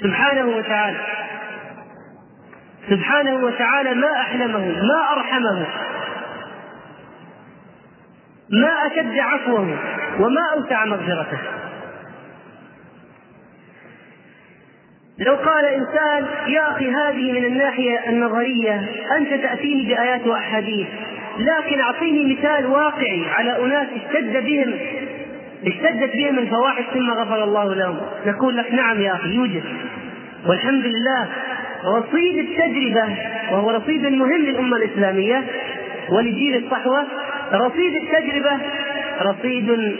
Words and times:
سبحانه 0.00 0.56
وتعالى. 0.56 0.98
سبحانه 2.90 3.34
وتعالى 3.34 3.94
ما 3.94 4.20
أحلمه 4.20 4.58
ما 4.68 5.12
أرحمه. 5.12 5.66
ما 8.50 8.86
أشد 8.86 9.18
عفوه 9.18 9.78
وما 10.20 10.42
أوسع 10.52 10.84
مغفرته. 10.84 11.38
لو 15.18 15.34
قال 15.34 15.64
إنسان 15.64 16.26
يا 16.46 16.70
أخي 16.70 16.90
هذه 16.90 17.32
من 17.32 17.44
الناحية 17.44 18.08
النظرية 18.08 18.86
أنت 19.16 19.28
تأتيني 19.28 19.86
بآيات 19.86 20.26
وأحاديث 20.26 20.86
لكن 21.38 21.80
أعطيني 21.80 22.34
مثال 22.34 22.66
واقعي 22.66 23.24
على 23.30 23.58
أناس 23.64 23.86
اشتد 23.88 24.44
بهم 24.44 24.74
اشتدت 25.66 26.16
بهم 26.16 26.38
الفواحش 26.38 26.84
ثم 26.94 27.10
غفر 27.10 27.44
الله 27.44 27.74
لهم. 27.74 28.00
نقول 28.26 28.56
لك 28.56 28.72
نعم 28.72 29.00
يا 29.00 29.12
أخي 29.12 29.34
يوجد. 29.34 29.62
والحمد 30.46 30.84
لله 30.86 31.28
رصيد 31.84 32.38
التجربة 32.38 33.16
وهو 33.52 33.70
رصيد 33.70 34.06
مهم 34.06 34.42
للأمة 34.42 34.76
الإسلامية. 34.76 35.44
ولجيل 36.08 36.64
الصحوة 36.64 37.04
رصيد 37.52 37.94
التجربة 37.94 38.58
رصيد 39.22 39.96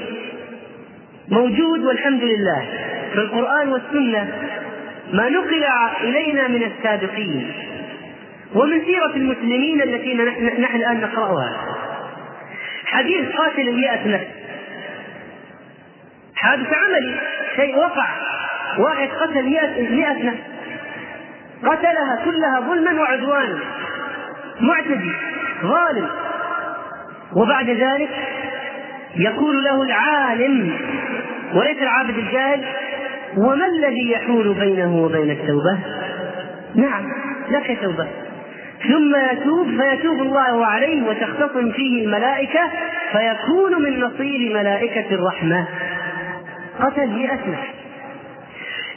موجود 1.28 1.84
والحمد 1.84 2.22
لله. 2.22 2.66
في 3.12 3.18
القرآن 3.18 3.68
والسنة 3.68 4.32
ما 5.12 5.28
نقل 5.28 5.64
إلينا 6.00 6.48
من 6.48 6.62
السابقين. 6.62 7.52
ومن 8.54 8.84
سيرة 8.84 9.16
المسلمين 9.16 9.82
التي 9.82 10.14
نحن 10.60 10.76
الآن 10.76 11.00
نقرأها. 11.00 11.56
حديث 12.84 13.28
قاتل 13.36 13.68
المئة 13.68 14.08
نفس. 14.08 14.43
حادث 16.44 16.66
عملي. 16.72 17.14
شيء 17.56 17.76
وقع. 17.76 18.06
واحد 18.78 19.08
قتل 19.08 19.42
مئة, 19.42 19.90
مئة 19.90 20.24
نفس 20.24 20.38
قتلها 21.64 22.24
كلها 22.24 22.60
ظلما 22.60 23.00
وعدوانا. 23.00 23.58
معتدي. 24.60 25.12
ظالم. 25.62 26.08
وبعد 27.36 27.70
ذلك 27.70 28.10
يقول 29.16 29.64
له 29.64 29.82
العالم 29.82 30.78
وليس 31.54 31.82
العابد 31.82 32.18
الجاهل 32.18 32.64
وما 33.36 33.66
الذي 33.66 34.10
يحول 34.10 34.54
بينه 34.54 34.96
وبين 34.96 35.30
التوبة؟ 35.30 35.78
نعم 36.74 37.12
لك 37.50 37.78
توبة. 37.82 38.06
ثم 38.88 39.16
يتوب 39.32 39.66
فيتوب 39.80 40.22
الله 40.22 40.66
عليه 40.66 41.08
وتختصم 41.08 41.72
فيه 41.72 42.04
الملائكة 42.04 42.60
فيكون 43.12 43.82
من 43.82 44.00
نصيب 44.00 44.52
ملائكة 44.52 45.14
الرحمة. 45.14 45.66
قتل 46.80 47.06
مئة 47.06 47.38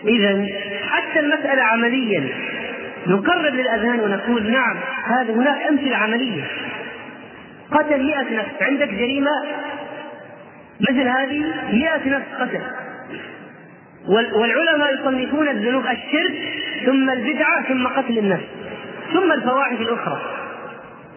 إذا 0.06 0.47
حتى 0.89 1.20
المسألة 1.20 1.64
عمليا. 1.64 2.30
نقرب 3.08 3.53
للأذهان 3.56 4.00
ونقول 4.00 4.52
نعم 4.52 4.75
هذا 5.03 5.34
هناك 5.34 5.61
أمثلة 5.61 5.95
عملية. 5.95 6.44
قتل 7.72 8.03
مئة 8.03 8.38
نفس 8.38 8.61
عندك 8.61 8.89
جريمة؟ 8.89 9.31
مثل 10.81 11.08
هذه؟ 11.08 11.45
مئة 11.73 12.09
نفس 12.09 12.25
قتل. 12.39 12.61
والعلماء 14.08 14.94
يصنفون 14.94 15.50
الذنوب 15.50 15.84
الشرك 15.86 16.34
ثم 16.86 17.09
البدعة 17.09 17.62
ثم 17.62 17.88
قتل 17.88 18.17
النفس 18.17 18.47
ثم 19.14 19.31
الفواحش 19.31 19.80
الأخرى. 19.80 20.22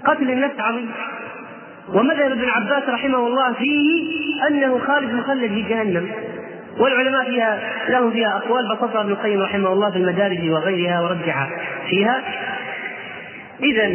قتل 0.04 0.30
النفس 0.30 0.60
عظيم. 0.60 0.90
ومذهب 1.88 2.32
ابن 2.32 2.48
عباس 2.48 2.88
رحمه 2.88 3.26
الله 3.26 3.52
فيه 3.52 4.12
أنه 4.48 4.78
خالد 4.78 5.14
مخلد 5.14 5.50
في 5.50 5.62
جهنم. 5.62 6.10
والعلماء 6.78 7.24
فيها 7.24 7.58
له 7.88 8.10
فيها 8.10 8.36
أقوال 8.36 8.68
بسطها 8.68 9.00
ابن 9.00 9.12
القيم 9.12 9.42
رحمه 9.42 9.72
الله 9.72 9.90
في 9.90 9.96
المدارج 9.96 10.50
وغيرها 10.50 11.00
ورجح 11.00 11.48
فيها. 11.88 12.22
إذا 13.62 13.86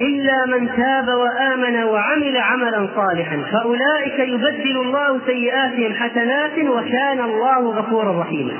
إلا 0.00 0.46
من 0.46 0.68
تاب 0.76 1.08
وآمن 1.08 1.82
وعمل 1.82 2.36
عملا 2.36 2.88
صالحا 2.96 3.42
فأولئك 3.52 4.18
يبدل 4.18 4.76
الله 4.76 5.20
سيئاتهم 5.26 5.94
حسنات 5.94 6.58
وكان 6.58 7.20
الله 7.20 7.70
غفورا 7.70 8.20
رحيما. 8.20 8.52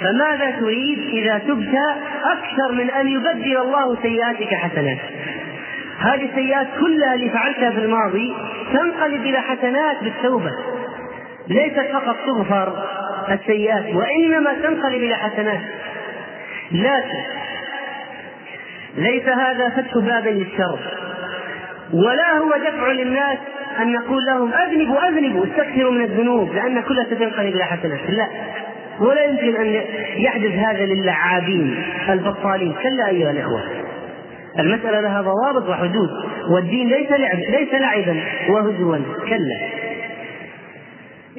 فماذا 0.00 0.50
تريد 0.50 0.98
إذا 0.98 1.38
تبت 1.38 1.74
أكثر 2.24 2.72
من 2.72 2.90
أن 2.90 3.08
يبدل 3.08 3.56
الله 3.56 3.96
سيئاتك 4.02 4.54
حسنات؟ 4.54 4.98
هذه 5.98 6.24
السيئات 6.24 6.66
كلها 6.80 7.14
اللي 7.14 7.30
فعلتها 7.30 7.70
في 7.70 7.78
الماضي 7.78 8.34
تنقلب 8.72 9.26
إلى 9.26 9.38
حسنات 9.38 10.04
بالتوبة. 10.04 10.50
ليست 11.48 11.92
فقط 11.92 12.16
تغفر 12.26 12.84
السيئات 13.30 13.94
وإنما 13.94 14.54
تنقلب 14.54 15.02
إلى 15.02 15.14
حسنات. 15.14 15.60
لكن 16.72 17.22
ليس 18.96 19.28
هذا 19.28 19.68
فتح 19.68 19.98
باب 19.98 20.26
للشر 20.26 20.78
ولا 21.92 22.38
هو 22.38 22.50
دفع 22.50 22.92
للناس 22.92 23.38
أن 23.80 23.92
نقول 23.92 24.24
لهم 24.26 24.52
أذنبوا 24.52 25.08
أذنبوا 25.08 25.44
استكثروا 25.44 25.92
من 25.92 26.04
الذنوب 26.04 26.54
لأن 26.54 26.80
كلها 26.80 27.04
ستنقلب 27.04 27.54
إلى 27.54 27.64
حسنات. 27.64 28.00
لا 28.08 28.26
ولا 29.00 29.24
يمكن 29.24 29.56
أن 29.56 29.82
يحدث 30.16 30.52
هذا 30.52 30.86
للعابين 30.86 31.82
البطالين. 32.08 32.74
كلا 32.82 33.08
أيها 33.08 33.30
الإخوة 33.30 33.62
المسألة 34.58 35.00
لها 35.00 35.22
ضوابط 35.22 35.68
وحدود 35.68 36.08
والدين 36.50 36.88
ليس 36.88 37.10
لعب 37.10 37.38
ليس 37.38 37.74
لعبا 37.74 38.20
وهزوا. 38.48 38.98
كلا. 39.28 39.77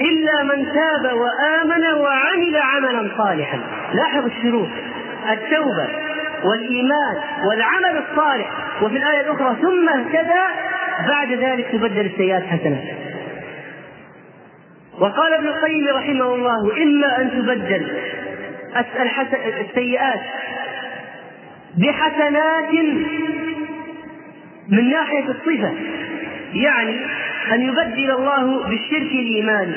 إلا 0.02 0.44
من 0.44 0.66
تاب 0.66 1.14
وآمن 1.14 1.94
وعمل 1.94 2.58
عملا 2.58 3.12
صالحا. 3.18 3.60
لاحظ 3.94 4.26
الشروط. 4.26 4.70
التوبة 5.32 5.88
والإيمان 6.44 7.18
والعمل 7.46 8.04
الصالح. 8.10 8.52
وفي 8.82 8.98
الآية 8.98 9.22
الأخرى 9.22 9.56
ثم 9.62 9.90
اهتدى 9.90 10.46
بعد 11.08 11.32
ذلك 11.32 11.68
تبدل 11.72 12.06
السيئات 12.06 12.44
حسنات 12.44 12.84
وقال 15.00 15.34
ابن 15.34 15.48
القيم 15.48 15.88
رحمه 15.88 16.36
الله 16.36 16.84
إما 16.84 17.22
أن 17.22 17.32
تبدل 17.32 17.92
السيئات 19.70 20.22
بحسنات 21.78 22.74
من 24.70 24.90
ناحية 24.90 25.26
الصفة. 25.30 25.74
يعني 26.54 27.00
أن 27.52 27.62
يبدل 27.62 28.12
الله 28.12 28.64
بالشرك 28.70 29.12
الإيمان 29.12 29.76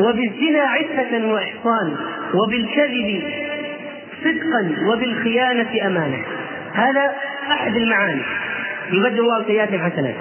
وبالزنا 0.00 0.60
عفة 0.60 1.26
وإحصان 1.26 1.96
وبالكذب 2.34 3.22
صدقا 4.24 4.90
وبالخيانة 4.92 5.86
أمانة. 5.86 6.24
هذا 6.74 7.14
أحد 7.50 7.76
المعاني. 7.76 8.22
يبدل 8.92 9.20
الله 9.20 9.44
سيئات 9.46 9.74
الحسنات. 9.74 10.14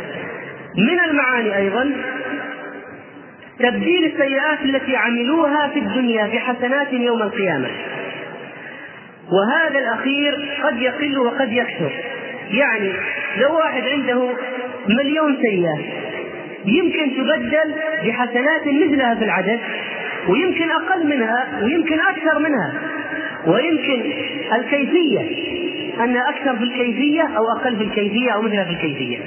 من 0.77 0.99
المعاني 1.09 1.57
أيضا 1.57 1.91
تبديل 3.59 4.05
السيئات 4.05 4.61
التي 4.66 4.95
عملوها 4.95 5.67
في 5.67 5.79
الدنيا 5.79 6.27
بحسنات 6.27 6.93
يوم 6.93 7.21
القيامة. 7.21 7.67
وهذا 9.31 9.79
الأخير 9.79 10.49
قد 10.63 10.81
يقل 10.81 11.19
وقد 11.19 11.51
يكثر. 11.51 11.91
يعني 12.51 12.93
لو 13.37 13.55
واحد 13.55 13.83
عنده 13.83 14.29
مليون 14.87 15.37
سيئة 15.41 15.98
يمكن 16.66 17.12
تبدل 17.18 17.75
بحسنات 18.06 18.68
مثلها 18.68 19.16
في 19.16 19.24
العدد 19.24 19.59
ويمكن 20.28 20.72
أقل 20.72 21.08
منها 21.08 21.47
ويمكن 21.64 22.00
أكثر 22.00 22.40
منها 22.40 22.74
ويمكن 23.47 24.12
الكيفية 24.53 25.50
أن 26.00 26.18
أكثر 26.18 26.56
في 26.56 26.64
الكيفية 26.64 27.38
أو 27.38 27.44
أقل 27.58 27.75
في 27.75 27.84
الكيفية 27.84 28.31
أو 28.31 28.42
مثلها 28.42 28.64
في 28.64 28.72
الكيفية 28.72 29.18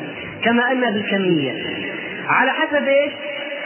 كما 0.44 0.72
أن 0.72 0.80
بالكمية 0.80 1.52
على 2.28 2.50
حسب 2.50 2.88
إيش؟ 2.88 3.12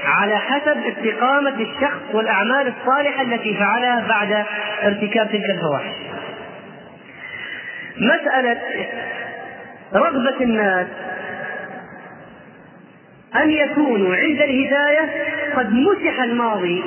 على 0.06 0.38
حسب 0.38 0.77
استقامة 0.87 1.54
الشخص 1.60 2.00
والأعمال 2.15 2.72
الصالحة 2.81 3.22
التي 3.22 3.54
فعلها 3.54 4.04
بعد 4.09 4.44
ارتكاب 4.84 5.28
تلك 5.28 5.51
الفواحش. 5.51 5.95
مسألة 7.97 8.59
رغبة 9.95 10.41
الناس 10.41 10.86
أن 13.34 13.50
يكونوا 13.50 14.16
عند 14.16 14.40
الهداية 14.40 15.10
قد 15.56 15.72
مسح 15.72 16.22
الماضي 16.22 16.82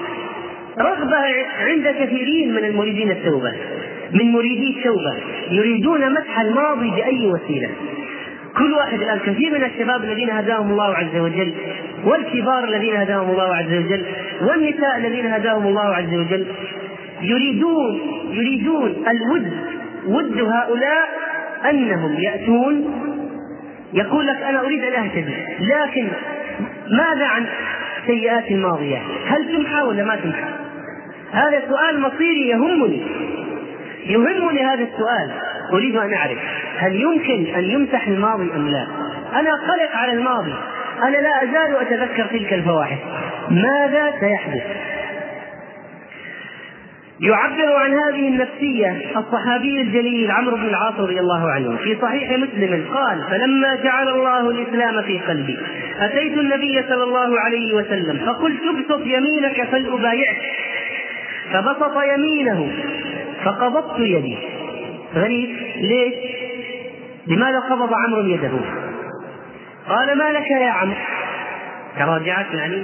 رغبة 0.80 1.18
عند 1.60 1.88
كثيرين 2.00 2.54
من 2.54 2.66
المريدين 2.66 3.12
التوبة 3.12 3.54
من 4.14 4.32
مريدي 4.32 4.78
التوبة 4.78 5.14
يريدون 5.52 6.14
مسح 6.14 6.40
الماضي 6.40 6.92
بأي 6.92 7.28
وسيلة. 7.28 7.70
كل 8.58 8.74
واحد 8.74 9.02
الآن 9.02 9.20
كثير 9.20 9.52
من 9.52 9.64
الشباب 9.64 10.04
الذين 10.04 10.30
هداهم 10.30 10.72
الله 10.72 10.96
عز 10.96 11.16
وجل 11.16 11.54
والكبار 12.06 12.64
الذين 12.64 12.96
هداهم 12.96 13.30
الله 13.30 13.56
عز 13.56 13.74
وجل 13.74 14.06
والنساء 14.42 14.98
الذين 14.98 15.26
هداهم 15.26 15.68
الله 15.68 15.96
عز 15.96 16.14
وجل 16.14 16.46
يريدون 17.22 18.00
يريدون 18.32 18.96
الود 19.08 19.52
ود 20.06 20.42
هؤلاء 20.42 21.10
أنهم 21.70 22.20
يأتون 22.20 23.09
يقول 23.94 24.28
لك 24.28 24.42
أنا 24.42 24.62
أريد 24.62 24.84
أن 24.84 25.04
أهتدي 25.04 25.36
لكن 25.60 26.08
ماذا 26.92 27.26
عن 27.26 27.46
سيئات 28.08 28.52
الماضية؟ 28.52 28.98
هل 29.28 29.56
تمحى 29.56 29.82
ولا 29.82 30.04
ما 30.04 30.16
تمحى؟ 30.16 30.44
هذا 31.32 31.62
سؤال 31.70 32.00
مصيري 32.00 32.48
يهمني. 32.48 33.02
يهمني 34.06 34.66
هذا 34.66 34.84
السؤال. 34.84 35.32
أريد 35.74 35.96
أن 35.96 36.14
أعرف 36.14 36.38
هل 36.78 36.96
يمكن 36.96 37.56
أن 37.56 37.64
يمسح 37.64 38.08
الماضي 38.08 38.52
أم 38.56 38.70
لا؟ 38.70 38.88
أنا 39.34 39.52
قلق 39.52 39.92
على 39.96 40.12
الماضي. 40.12 40.54
أنا 41.04 41.18
لا 41.18 41.44
أزال 41.44 41.76
أتذكر 41.82 42.26
تلك 42.26 42.54
الفواحش. 42.54 42.98
ماذا 43.50 44.14
سيحدث؟ 44.20 44.64
يعبر 47.22 47.76
عن 47.76 47.94
هذه 47.94 48.28
النفسية 48.28 49.02
الصحابي 49.18 49.82
الجليل 49.82 50.32
عمرو 50.32 50.56
بن 50.56 50.66
العاص 50.66 50.94
رضي 51.00 51.20
الله 51.20 51.52
عنه 51.52 51.78
في 51.78 51.98
صحيح 52.02 52.32
مسلم 52.32 52.88
قال 52.94 53.24
فلما 53.30 53.76
جعل 53.76 54.10
الله 54.10 54.50
الإسلام 54.50 55.02
في 55.02 55.20
قلبي 55.20 55.58
أتيت 56.00 56.38
النبي 56.38 56.84
صلى 56.90 57.04
الله 57.04 57.40
عليه 57.40 57.74
وسلم 57.74 58.18
فقلت 58.26 58.60
ابسط 58.62 59.06
يمينك 59.06 59.64
فلأبايعك 59.72 60.38
فبسط 61.54 61.98
يمينه 62.14 62.72
فقبضت 63.46 64.00
يدي 64.00 64.38
غريب 65.16 65.58
ليش؟ 65.82 66.14
لماذا 67.28 67.60
قبض 67.60 67.94
عمرو 67.94 68.22
يده؟ 68.22 68.52
قال 69.90 70.18
ما 70.18 70.32
لك 70.32 70.52
يا 70.52 70.70
عمرو 70.70 70.96
تراجعت 72.00 72.54
يعني 72.54 72.84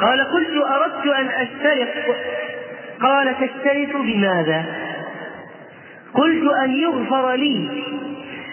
قال 0.00 0.20
قلت 0.20 0.64
أردت 0.70 1.06
أن 1.06 1.26
أشترط 1.26 1.88
قال 3.02 3.34
تشترط 3.40 3.96
بماذا؟ 3.96 4.64
قلت 6.14 6.52
أن 6.64 6.70
يغفر 6.70 7.34
لي. 7.34 7.68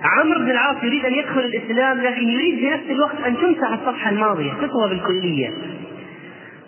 عمرو 0.03 0.39
بن 0.39 0.51
العاص 0.51 0.83
يريد 0.83 1.05
أن 1.05 1.13
يدخل 1.13 1.39
الإسلام 1.39 2.01
لكن 2.01 2.29
يريد 2.29 2.59
في 2.59 2.69
نفس 2.69 2.83
الوقت 2.89 3.15
أن 3.25 3.37
تمسح 3.37 3.71
الصفحة 3.71 4.09
الماضية 4.09 4.53
تطوى 4.53 4.89
بالكلية. 4.89 5.49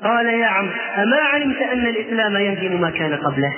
قال 0.03 0.25
يا 0.25 0.45
عم 0.45 0.67
أما 0.97 1.17
علمت 1.17 1.61
أن 1.61 1.85
الإسلام 1.87 2.35
يهدم 2.35 2.81
ما 2.81 2.89
كان 2.89 3.15
قبله؟ 3.15 3.53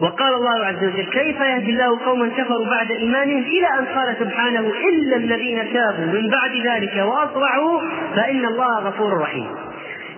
وقال 0.00 0.34
الله 0.34 0.64
عز 0.64 0.84
وجل 0.84 1.04
كيف 1.04 1.40
يهدي 1.40 1.70
الله 1.70 2.04
قوما 2.04 2.28
كفروا 2.28 2.66
بعد 2.66 2.90
إيمانهم 2.90 3.42
إلى 3.42 3.66
أن 3.78 3.84
قال 3.84 4.16
سبحانه 4.20 4.72
إلا 4.88 5.16
الذين 5.16 5.72
تابوا 5.72 6.20
من 6.20 6.30
بعد 6.30 6.50
ذلك 6.66 6.96
وأصلحوا 6.96 7.80
فإن 8.16 8.44
الله 8.44 8.78
غفور 8.78 9.20
رحيم. 9.20 9.46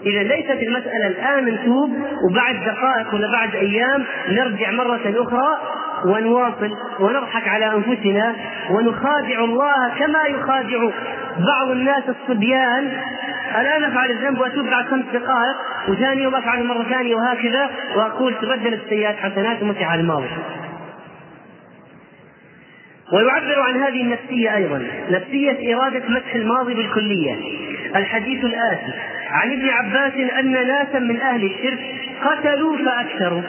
إذا 0.07 0.23
ليست 0.23 0.63
المسألة 0.63 1.07
الآن 1.07 1.45
نتوب 1.45 1.91
وبعد 2.31 2.55
دقائق 2.65 3.15
ولا 3.15 3.33
بعد 3.33 3.55
أيام 3.55 4.05
نرجع 4.29 4.71
مرة 4.71 5.01
أخرى 5.07 5.59
ونواصل 6.07 6.77
ونضحك 7.01 7.49
على 7.49 7.67
أنفسنا 7.75 8.35
ونخادع 8.71 9.45
الله 9.45 9.89
كما 9.99 10.23
يخادع 10.23 10.91
بعض 11.39 11.71
الناس 11.71 12.03
الصبيان. 12.09 12.93
الآن 13.61 13.85
أفعل 13.85 14.11
الذنب 14.11 14.41
وأتوب 14.41 14.67
بعد 14.67 14.85
خمس 14.85 15.05
دقائق 15.13 15.57
وثاني 15.89 16.23
يوم 16.23 16.35
أفعل 16.35 16.65
مرة 16.65 16.83
ثانية 16.83 17.15
وهكذا 17.15 17.71
وأقول 17.97 18.35
تبدل 18.35 18.75
السيئات 18.75 19.17
حسنات 19.17 19.63
ومسح 19.63 19.91
على 19.91 20.01
الماضي. 20.01 20.29
ويعبر 23.13 23.61
عن 23.61 23.83
هذه 23.83 24.03
النفسية 24.03 24.57
أيضا 24.57 24.83
نفسية 25.11 25.75
إرادة 25.75 26.03
مسح 26.09 26.35
الماضي 26.35 26.75
بالكلية. 26.75 27.37
الحديث 27.97 28.45
الآتي 28.45 28.93
عن 29.33 29.53
ابن 29.53 29.69
عباس 29.69 30.13
أن 30.39 30.53
ناسا 30.53 30.99
من 30.99 31.21
أهل 31.21 31.45
الشرك 31.45 31.79
قتلوا 32.25 32.77
فأكثروا 32.77 33.43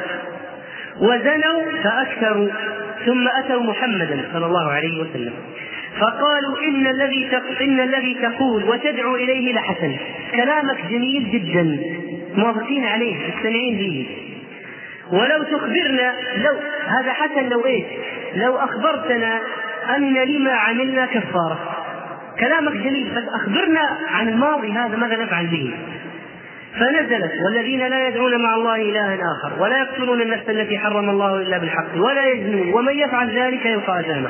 وزنوا 1.00 1.62
فأكثروا 1.84 2.50
ثم 3.06 3.28
أتوا 3.28 3.64
محمدا 3.64 4.30
صلى 4.34 4.46
الله 4.46 4.72
عليه 4.72 5.02
وسلم. 5.02 5.34
فقالوا 6.00 6.64
إن 6.68 6.88
الذي 6.88 7.30
إن 7.62 7.80
الذي 7.80 8.14
تقول 8.22 8.64
وتدعو 8.64 9.16
إليه 9.16 9.54
لحسن. 9.54 9.96
كلامك 10.36 10.78
جميل 10.90 11.32
جدا 11.32 11.80
موافقين 12.36 12.86
عليه 12.86 13.16
مقتنعين 13.28 13.78
به. 13.78 14.08
ولو 15.12 15.44
تخبرنا 15.44 16.14
لو 16.38 16.54
هذا 16.88 17.14
حسن 17.14 17.50
لو 17.50 17.66
إيش؟ 17.66 17.84
لو 18.36 18.56
أخبرتنا 18.56 19.40
أن 19.96 20.14
لما 20.14 20.52
عملنا 20.52 21.06
كفارة. 21.06 21.73
كلامك 22.40 22.74
جميل 22.74 23.10
بس 23.16 23.24
أخبرنا 23.42 23.98
عن 24.08 24.30
الماضي 24.30 24.72
هذا 24.72 24.98
ماذا 24.98 25.24
نفعل 25.24 25.48
به؟ 25.48 25.74
فنزلت 26.80 27.32
والذين 27.46 27.88
لا 27.88 28.08
يدعون 28.08 28.44
مع 28.44 28.56
الله 28.56 28.76
إلها 28.76 29.16
آخر 29.16 29.62
ولا 29.62 29.78
يقتلون 29.78 30.22
النفس 30.22 30.50
التي 30.50 30.80
حرم 30.80 31.10
الله 31.10 31.42
إلا 31.42 31.58
بالحق 31.58 31.96
ولا 31.96 32.26
يزنون 32.26 32.74
ومن 32.74 32.94
يفعل 32.94 33.40
ذلك 33.40 33.66
يلقى 33.66 34.00
أثاما. 34.00 34.30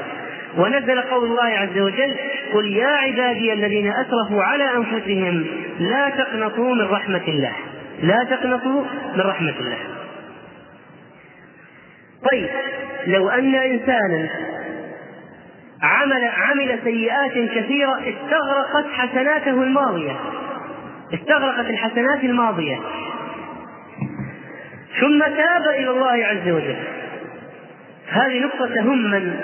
ونزل 0.57 1.01
قول 1.01 1.23
الله 1.23 1.43
عز 1.43 1.77
وجل 1.77 2.15
قل 2.53 2.65
يا 2.65 2.87
عبادي 2.87 3.53
الذين 3.53 3.91
أسرفوا 3.91 4.43
على 4.43 4.63
أنفسهم 4.63 5.45
لا 5.79 6.09
تقنطوا 6.09 6.75
من 6.75 6.81
رحمة 6.81 7.21
الله. 7.27 7.51
لا 8.03 8.23
تقنطوا 8.23 8.83
من 9.15 9.21
رحمة 9.21 9.53
الله. 9.59 9.77
طيب 12.31 12.49
لو 13.07 13.29
أن 13.29 13.55
إنسانا 13.55 14.29
عمل 15.83 16.25
عمل 16.25 16.79
سيئات 16.83 17.31
كثيرة 17.31 17.99
استغرقت 17.99 18.85
حسناته 18.93 19.63
الماضية. 19.63 20.19
استغرقت 21.13 21.69
الحسنات 21.69 22.23
الماضية. 22.23 22.79
ثم 25.01 25.19
تاب 25.19 25.67
إلى 25.67 25.89
الله 25.89 26.25
عز 26.25 26.49
وجل. 26.49 26.75
هذه 28.09 28.39
نقطة 28.39 28.75
تهم 28.75 29.11
من 29.11 29.39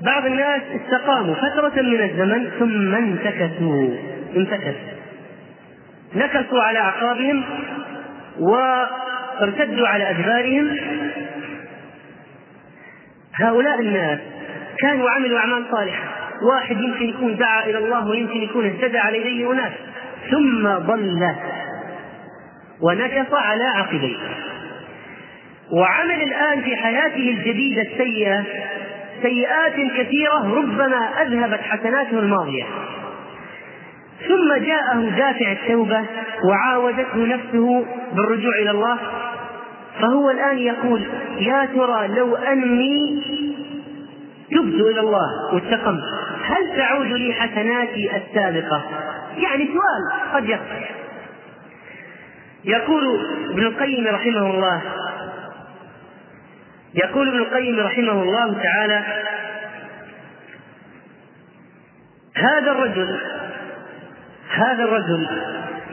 بعض 0.00 0.26
الناس 0.26 0.62
استقاموا 0.80 1.34
فترة 1.34 1.82
من 1.82 2.00
الزمن 2.00 2.50
ثم 2.58 2.94
انتكسوا. 2.94 3.96
انتكسوا. 4.36 4.92
نكسوا 6.14 6.62
على 6.62 6.78
أعقابهم 6.78 7.44
وارتدوا 8.40 9.88
على 9.88 10.10
أدبارهم. 10.10 10.76
هؤلاء 13.34 13.80
الناس 13.80 14.18
كانوا 14.82 15.10
عملوا 15.10 15.38
أعمال 15.38 15.64
صالحة. 15.70 16.04
واحد 16.42 16.80
يمكن 16.80 17.04
يكون 17.04 17.36
دعا 17.36 17.64
إلى 17.64 17.78
الله 17.78 18.08
ويمكن 18.08 18.42
يكون 18.42 18.66
اهتدى 18.66 18.98
على 18.98 19.18
يديه 19.18 19.52
أناس 19.52 19.72
ثم 20.30 20.68
ضل 20.68 21.34
ونكص 22.80 23.34
على 23.34 23.64
عقبيه. 23.64 24.16
وعمل 25.72 26.22
الآن 26.22 26.60
في 26.60 26.76
حياته 26.76 27.30
الجديدة 27.30 27.82
السيئة 27.82 28.44
سيئات 29.22 29.74
كثيرة 29.98 30.54
ربما 30.54 31.22
أذهبت 31.22 31.60
حسناته 31.60 32.18
الماضية. 32.18 32.64
ثم 34.28 34.64
جاءه 34.64 35.00
دافع 35.16 35.52
التوبة 35.52 36.04
وعاودته 36.44 37.26
نفسه 37.26 37.86
بالرجوع 38.12 38.54
إلى 38.62 38.70
الله. 38.70 38.98
فهو 40.00 40.30
الآن 40.30 40.58
يقول 40.58 41.02
يا 41.38 41.68
ترى 41.74 42.08
لو 42.08 42.36
أني 42.36 43.22
تبت 44.54 44.74
إلى 44.74 45.00
الله 45.00 45.54
واتقمت 45.54 46.02
هل 46.44 46.76
تعود 46.76 47.06
لي 47.06 47.32
حسناتي 47.32 48.16
السابقة؟ 48.16 48.82
يعني 49.36 49.66
سؤال 49.66 50.32
قد 50.34 50.48
يخفى 50.48 50.84
يقول 52.64 53.26
ابن 53.50 53.62
القيم 53.62 54.06
رحمه 54.06 54.50
الله 54.50 54.82
يقول 56.94 57.28
ابن 57.28 57.38
القيم 57.38 57.80
رحمه 57.80 58.22
الله 58.22 58.62
تعالى 58.62 59.02
هذا 62.34 62.70
الرجل 62.70 63.18
هذا 64.50 64.84
الرجل 64.84 65.26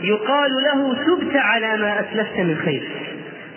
يقال 0.02 0.52
له 0.52 0.94
تبت 0.94 1.36
على 1.36 1.78
ما 1.78 2.00
أسلفت 2.00 2.38
من 2.38 2.58
خير. 2.66 3.09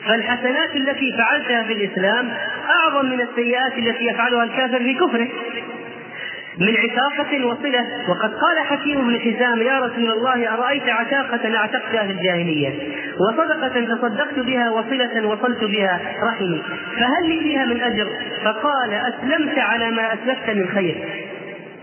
فالحسنات 0.08 0.76
التي 0.76 1.12
فعلتها 1.18 1.62
في 1.62 1.72
الإسلام 1.72 2.28
أعظم 2.70 3.06
من 3.06 3.20
السيئات 3.20 3.78
التي 3.78 4.04
يفعلها 4.04 4.44
الكافر 4.44 4.78
في 4.78 4.94
كفره. 4.94 5.28
من 6.58 6.76
عتاقة 6.76 7.46
وصلة. 7.46 7.86
وقد 8.08 8.34
قال 8.34 8.58
حكيم 8.66 9.08
بن 9.08 9.20
حزام 9.20 9.62
يا 9.62 9.78
رسول 9.78 10.12
الله 10.12 10.54
أرأيت 10.54 10.88
عتاقة 10.88 11.56
أعتقتها 11.56 12.06
في 12.06 12.12
الجاهلية؟ 12.12 12.72
وصدقة 13.20 13.94
تصدقت 13.96 14.38
بها 14.38 14.70
وصلة 14.70 15.26
وصلت 15.26 15.64
بها 15.64 16.00
رحمي. 16.22 16.62
فهل 16.96 17.28
لي 17.28 17.40
فيها 17.40 17.64
من 17.64 17.80
أجر؟ 17.80 18.06
فقال 18.44 18.94
أسلمت 18.94 19.58
على 19.58 19.90
ما 19.90 20.14
أسلفت 20.14 20.50
من 20.50 20.68
خير. 20.74 20.96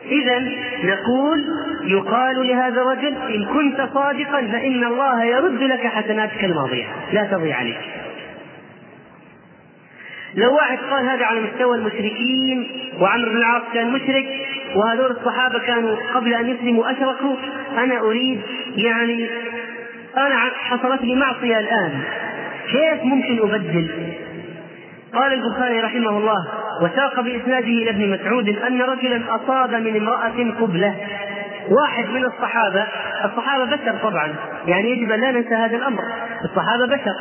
إذا 0.05 0.39
نقول 0.83 1.45
يقال 1.83 2.47
لهذا 2.47 2.81
الرجل 2.81 3.15
إن 3.35 3.45
كنت 3.45 3.89
صادقا 3.93 4.41
فإن 4.41 4.83
الله 4.83 5.23
يرد 5.23 5.63
لك 5.63 5.88
حسناتك 5.88 6.43
الماضية. 6.43 6.85
لا 7.13 7.23
تضيع 7.23 7.57
عليك. 7.57 7.77
لو 10.36 10.55
واحد 10.55 10.77
قال 10.91 11.05
هذا 11.05 11.25
على 11.25 11.39
مستوى 11.39 11.77
المشركين 11.77 12.71
وعمرو 13.00 13.31
بن 13.31 13.38
العاص 13.38 13.63
كان 13.74 13.91
مشرك 13.91 14.25
وهذول 14.75 15.12
الصحابة 15.12 15.59
كانوا 15.59 15.95
قبل 16.13 16.33
أن 16.33 16.50
يسلموا 16.50 16.91
أشركوا 16.91 17.36
أنا 17.77 18.00
أريد 18.00 18.41
يعني 18.75 19.29
أنا 20.17 20.36
حصلت 20.59 21.01
لي 21.01 21.15
معصية 21.15 21.59
الآن. 21.59 22.01
كيف 22.71 23.03
ممكن 23.03 23.39
أبدل؟ 23.39 23.89
قال 25.13 25.33
البخاري 25.33 25.79
رحمه 25.79 26.17
الله 26.17 26.48
وساق 26.81 27.19
بإسناده 27.21 27.67
إلى 27.67 27.89
ابن 27.89 28.09
مسعود 28.09 28.50
أن 28.50 28.81
رجلا 28.81 29.36
أصاب 29.36 29.74
من 29.74 29.95
امرأة 29.95 30.53
قبلة. 30.62 30.95
واحد 31.69 32.09
من 32.09 32.25
الصحابة 32.25 32.88
الصحابة 33.25 33.65
بشر 33.65 33.95
طبعا 34.03 34.36
يعني 34.67 34.91
يجب 34.91 35.12
أن 35.12 35.21
لا 35.21 35.31
ننسى 35.31 35.55
هذا 35.55 35.77
الأمر. 35.77 36.03
الصحابة 36.45 36.86
بشر. 36.88 37.15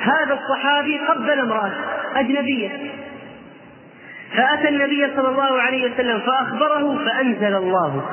هذا 0.00 0.38
الصحابي 0.40 0.98
قبل 0.98 1.30
امرأة 1.30 1.72
أجنبية. 2.16 2.68
فأتى 4.36 4.68
النبي 4.68 5.06
صلى 5.16 5.28
الله 5.28 5.60
عليه 5.62 5.90
وسلم 5.90 6.18
فأخبره 6.18 7.04
فأنزل 7.04 7.54
الله. 7.56 8.04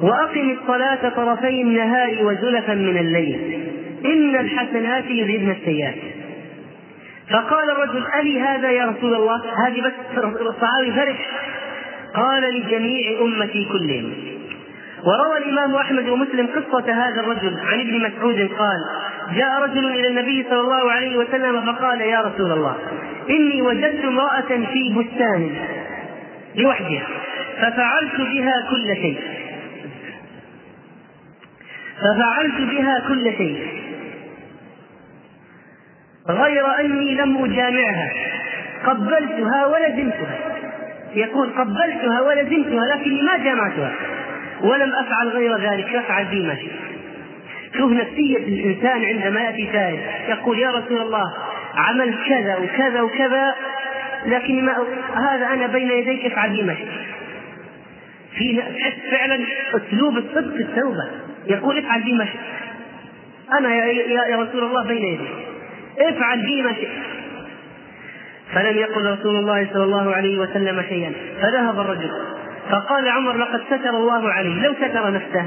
وأقم 0.00 0.56
الصلاة 0.62 1.08
طرفي 1.08 1.62
النهار 1.62 2.16
وزلفا 2.20 2.74
من 2.74 2.96
الليل. 2.96 3.68
إن 4.04 4.36
الحسنات 4.36 5.04
يذهبن 5.04 5.50
السيئات. 5.50 5.94
فقال 7.30 7.70
الرجل 7.70 8.04
ألي 8.20 8.40
هذا 8.40 8.70
يا 8.70 8.84
رسول 8.84 9.14
الله؟ 9.14 9.42
هذه 9.66 9.80
بس 9.80 9.92
الصحابي 10.40 10.92
فرح. 10.96 11.26
قال 12.14 12.42
لجميع 12.42 13.20
أمتي 13.20 13.64
كلهم. 13.72 14.12
وروى 15.04 15.38
الإمام 15.38 15.74
أحمد 15.74 16.08
ومسلم 16.08 16.46
قصة 16.46 16.92
هذا 16.92 17.20
الرجل 17.20 17.60
عن 17.60 17.80
ابن 17.80 18.00
مسعود 18.00 18.50
قال 18.58 18.78
جاء 19.34 19.62
رجل 19.62 19.86
إلى 19.86 20.08
النبي 20.08 20.44
صلى 20.50 20.60
الله 20.60 20.90
عليه 20.90 21.16
وسلم 21.16 21.72
فقال 21.72 22.00
يا 22.00 22.20
رسول 22.20 22.52
الله 22.52 22.76
إني 23.30 23.62
وجدت 23.62 24.04
امرأة 24.04 24.40
في 24.72 24.94
بستان 24.96 25.50
لوحدها 26.54 27.06
ففعلت 27.56 28.20
بها 28.20 28.66
كل 28.70 28.94
شيء. 28.94 29.20
ففعلت 31.98 32.70
بها 32.70 33.02
كل 33.08 33.24
شيء. 33.36 33.66
غير 36.28 36.80
أني 36.80 37.14
لم 37.14 37.44
أجامعها. 37.44 38.12
قبلتها 38.86 39.66
ولزمتها 39.66 40.38
يقول 41.14 41.50
قبلتها 41.50 42.20
ولزمتها 42.20 42.96
لكني 42.96 43.22
ما 43.22 43.36
جامعتها. 43.44 43.92
ولم 44.62 44.92
أفعل 44.94 45.28
غير 45.28 45.56
ذلك 45.56 45.86
فافعل 45.86 46.24
بي 46.24 46.46
ما 46.46 46.54
شئت. 46.54 46.70
شوف 47.78 47.92
نفسية 47.92 48.36
الإنسان 48.36 49.04
عندما 49.04 49.40
يأتي 49.40 49.68
سائل 49.72 49.98
يقول 50.28 50.58
يا 50.58 50.70
رسول 50.70 51.02
الله 51.02 51.34
عملت 51.74 52.16
كذا 52.28 52.56
وكذا 52.56 53.00
وكذا 53.00 53.54
لكن 54.26 54.64
ما 54.64 54.76
هذا 55.14 55.46
أنا 55.46 55.66
بين 55.66 55.90
يديك 55.90 56.26
أفعل 56.26 56.50
بي 56.50 56.62
ما 56.62 56.74
شئت. 56.74 56.88
في 58.38 58.56
تحس 58.56 59.10
فعلا 59.10 59.44
أسلوب 59.74 60.16
الصدق 60.16 60.56
في 60.56 60.62
التوبة. 60.62 61.10
يقول 61.46 61.78
افعل 61.78 62.02
بي 62.02 62.12
ما 62.12 62.24
شئت. 62.24 62.40
أنا 63.58 63.74
يا, 63.74 64.36
رسول 64.36 64.64
الله 64.64 64.86
بين 64.86 65.04
يديك. 65.04 65.30
افعل 65.98 66.42
بي 66.42 66.62
ما 66.62 66.72
شئت. 66.72 66.88
فلم 68.52 68.78
يقل 68.78 69.12
رسول 69.12 69.36
الله 69.36 69.68
صلى 69.72 69.84
الله 69.84 70.14
عليه 70.14 70.38
وسلم 70.38 70.82
شيئا. 70.88 71.12
فذهب 71.42 71.80
الرجل. 71.80 72.10
فقال 72.70 73.08
عمر 73.08 73.36
لقد 73.36 73.60
ستر 73.66 73.90
الله 73.90 74.32
عليه 74.32 74.62
لو 74.62 74.74
ستر 74.74 75.10
نفسه. 75.10 75.44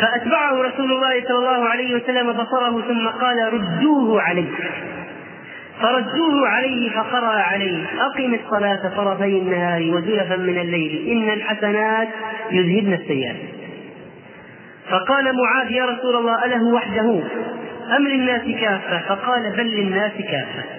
فأتبعه 0.00 0.62
رسول 0.62 0.92
الله 0.92 1.24
صلى 1.28 1.38
الله 1.38 1.68
عليه 1.68 1.94
وسلم 1.94 2.32
بصره 2.32 2.82
ثم 2.88 3.08
قال 3.08 3.52
ردوه 3.52 4.22
عليه. 4.22 4.50
فردوه 5.80 6.48
عليه 6.48 6.90
فقرأ 6.90 7.42
عليه. 7.42 7.84
أقم 8.00 8.34
الصلاة 8.34 8.96
طرفي 8.96 9.38
النهار 9.38 9.82
وزلفا 9.82 10.36
من 10.36 10.58
الليل. 10.58 11.08
إن 11.08 11.32
الحسنات 11.32 12.08
يذهبن 12.50 12.92
السيئات. 12.92 13.36
فقال 14.90 15.24
معاذ 15.36 15.72
يا 15.72 15.84
رسول 15.84 16.16
الله 16.16 16.44
أله 16.44 16.64
وحده؟ 16.74 17.20
أم 17.96 18.08
للناس 18.08 18.42
كافة؟ 18.60 18.98
فقال 19.08 19.52
بل 19.56 19.66
للناس 19.66 20.12
كافة. 20.12 20.75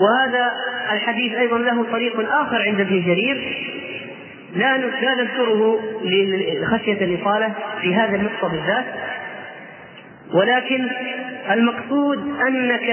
وهذا 0.00 0.52
الحديث 0.92 1.32
أيضا 1.32 1.58
له 1.58 1.84
طريق 1.92 2.32
آخر 2.32 2.62
عند 2.62 2.80
ابن 2.80 3.02
جرير 3.02 3.58
لا 4.56 4.76
نذكره 4.76 5.80
لخشية 6.04 7.04
الإطالة 7.04 7.52
في 7.80 7.94
هذا 7.94 8.16
النقطة 8.16 8.48
بالذات 8.48 8.84
ولكن 10.34 10.88
المقصود 11.50 12.18
أنك 12.48 12.90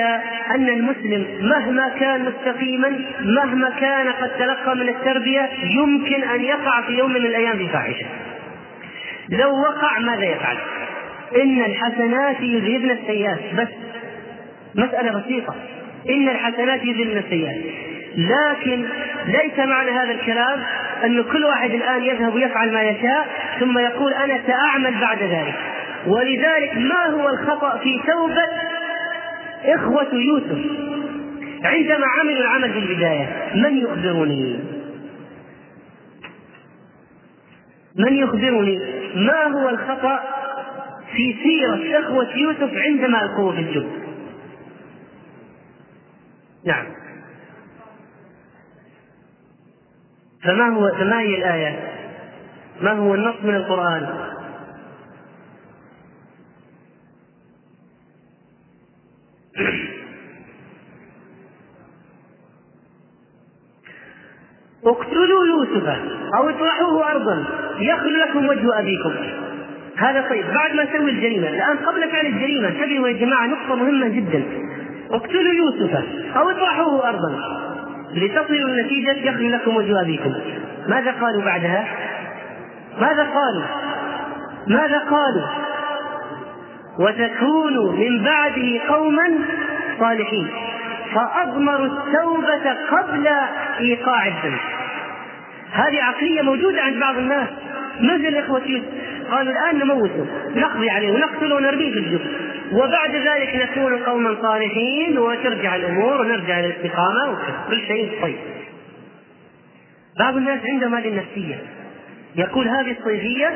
أن 0.55 0.69
المسلم 0.69 1.25
مهما 1.41 1.89
كان 1.99 2.25
مستقيما 2.25 2.99
مهما 3.21 3.69
كان 3.69 4.11
قد 4.11 4.29
تلقى 4.29 4.75
من 4.75 4.89
التربية 4.89 5.49
يمكن 5.63 6.23
أن 6.23 6.41
يقع 6.41 6.81
في 6.81 6.91
يوم 6.91 7.09
من 7.09 7.25
الأيام 7.25 7.57
في 7.57 7.67
فاحشة. 7.67 8.05
لو 9.29 9.59
وقع 9.61 9.99
ماذا 9.99 10.23
يفعل؟ 10.23 10.57
إن 11.35 11.61
الحسنات 11.61 12.41
يذهبن 12.41 12.91
السيئات 12.91 13.39
بس 13.57 13.67
مسألة 14.75 15.19
بسيطة 15.19 15.55
إن 16.09 16.29
الحسنات 16.29 16.83
يذهبن 16.83 17.17
السيئات. 17.17 17.57
لكن 18.17 18.85
ليس 19.25 19.59
معنى 19.59 19.91
هذا 19.91 20.11
الكلام 20.11 20.63
أن 21.03 21.23
كل 21.23 21.45
واحد 21.45 21.71
الآن 21.71 22.03
يذهب 22.03 22.35
ويفعل 22.35 22.73
ما 22.73 22.81
يشاء 22.81 23.27
ثم 23.59 23.79
يقول 23.79 24.13
أنا 24.13 24.39
سأعمل 24.47 24.93
بعد 25.01 25.23
ذلك. 25.23 25.55
ولذلك 26.07 26.77
ما 26.77 27.05
هو 27.05 27.29
الخطأ 27.29 27.77
في 27.77 27.99
توبة؟ 28.07 28.45
إخوة 29.65 30.13
يوسف. 30.13 30.59
عندما 31.63 32.05
عملوا 32.19 32.41
العمل 32.41 32.73
في 32.73 32.79
البداية 32.79 33.27
من 33.55 33.77
يخبرني؟ 33.77 34.59
من 37.95 38.13
يخبرني؟ 38.13 38.79
ما 39.15 39.43
هو 39.43 39.69
الخطأ 39.69 40.19
في 41.15 41.35
سيرة 41.43 41.99
إخوة 41.99 42.37
يوسف 42.37 42.77
عندما 42.77 43.23
ألقوا 43.23 43.51
في 43.51 43.59
الجب 43.59 44.08
نعم 46.65 46.85
فما 50.43 50.67
هو 50.69 50.91
فما 50.97 51.19
هي 51.19 51.35
الآية؟ 51.35 51.79
ما 52.81 52.91
هو 52.91 53.15
النص 53.15 53.35
من 53.43 53.55
القرآن؟ 53.55 54.29
اقتلوا 64.85 65.45
يوسف 65.45 65.87
أو 66.35 66.49
اطرحوه 66.49 67.11
أرضا 67.11 67.45
يخل 67.79 68.19
لكم 68.19 68.45
وجه 68.45 68.79
أبيكم 68.79 69.13
هذا 69.97 70.29
طيب 70.29 70.45
بعد 70.45 70.73
ما 70.73 70.85
سوي 70.97 71.11
الجريمة 71.11 71.47
الآن 71.47 71.77
قبل 71.77 72.11
فعل 72.11 72.25
الجريمة 72.25 72.67
انتبهوا 72.67 73.07
يا 73.07 73.13
جماعة 73.13 73.47
نقطة 73.47 73.75
مهمة 73.75 74.07
جدا 74.07 74.58
اقتلوا 75.11 75.53
يوسف. 75.53 76.03
أو 76.37 76.49
اطرحوه 76.49 77.09
أرضا. 77.09 77.59
لتصلوا 78.13 78.69
النتيجة 78.69 79.11
يخل 79.11 79.51
لكم 79.51 79.75
وجه 79.75 80.01
أبيكم 80.01 80.33
ماذا 80.87 81.11
قالوا 81.11 81.41
بعدها؟ 81.41 81.87
ماذا 83.01 83.23
قالوا؟ 83.23 83.65
ماذا 84.67 84.97
قالوا؟ 84.97 85.47
وتكونوا 86.99 87.91
من 87.91 88.23
بعده 88.23 88.79
قوما 88.87 89.29
صالحين. 89.99 90.47
فأضمروا 91.15 91.85
التوبة 91.85 92.73
قبل 92.91 93.27
إيقاع 93.79 94.27
الذنب 94.27 94.59
هذه 95.71 96.03
عقلية 96.03 96.41
موجودة 96.41 96.81
عند 96.81 96.99
بعض 96.99 97.17
الناس. 97.17 97.47
مثل 98.01 98.35
إخوة 98.35 98.61
يوسف 98.65 98.83
قالوا 99.31 99.53
الآن 99.53 99.79
نموته 99.79 100.25
نقضي 100.55 100.89
عليه 100.89 101.11
ونقتله 101.11 101.55
ونرميه 101.55 101.91
في 101.91 101.99
الجب 101.99 102.21
وبعد 102.73 103.15
ذلك 103.15 103.55
نكون 103.55 103.97
قوما 103.97 104.35
صالحين 104.41 105.17
وترجع 105.17 105.75
الأمور 105.75 106.21
ونرجع 106.21 106.59
للاستقامة 106.59 107.31
وكل 107.31 107.81
شيء 107.87 108.21
طيب. 108.21 108.37
بعض 110.19 110.37
الناس 110.37 110.59
عندهم 110.65 110.95
هذه 110.95 111.07
النفسية 111.07 111.61
يقول 112.35 112.67
هذه 112.67 112.95
الصيفية 112.99 113.53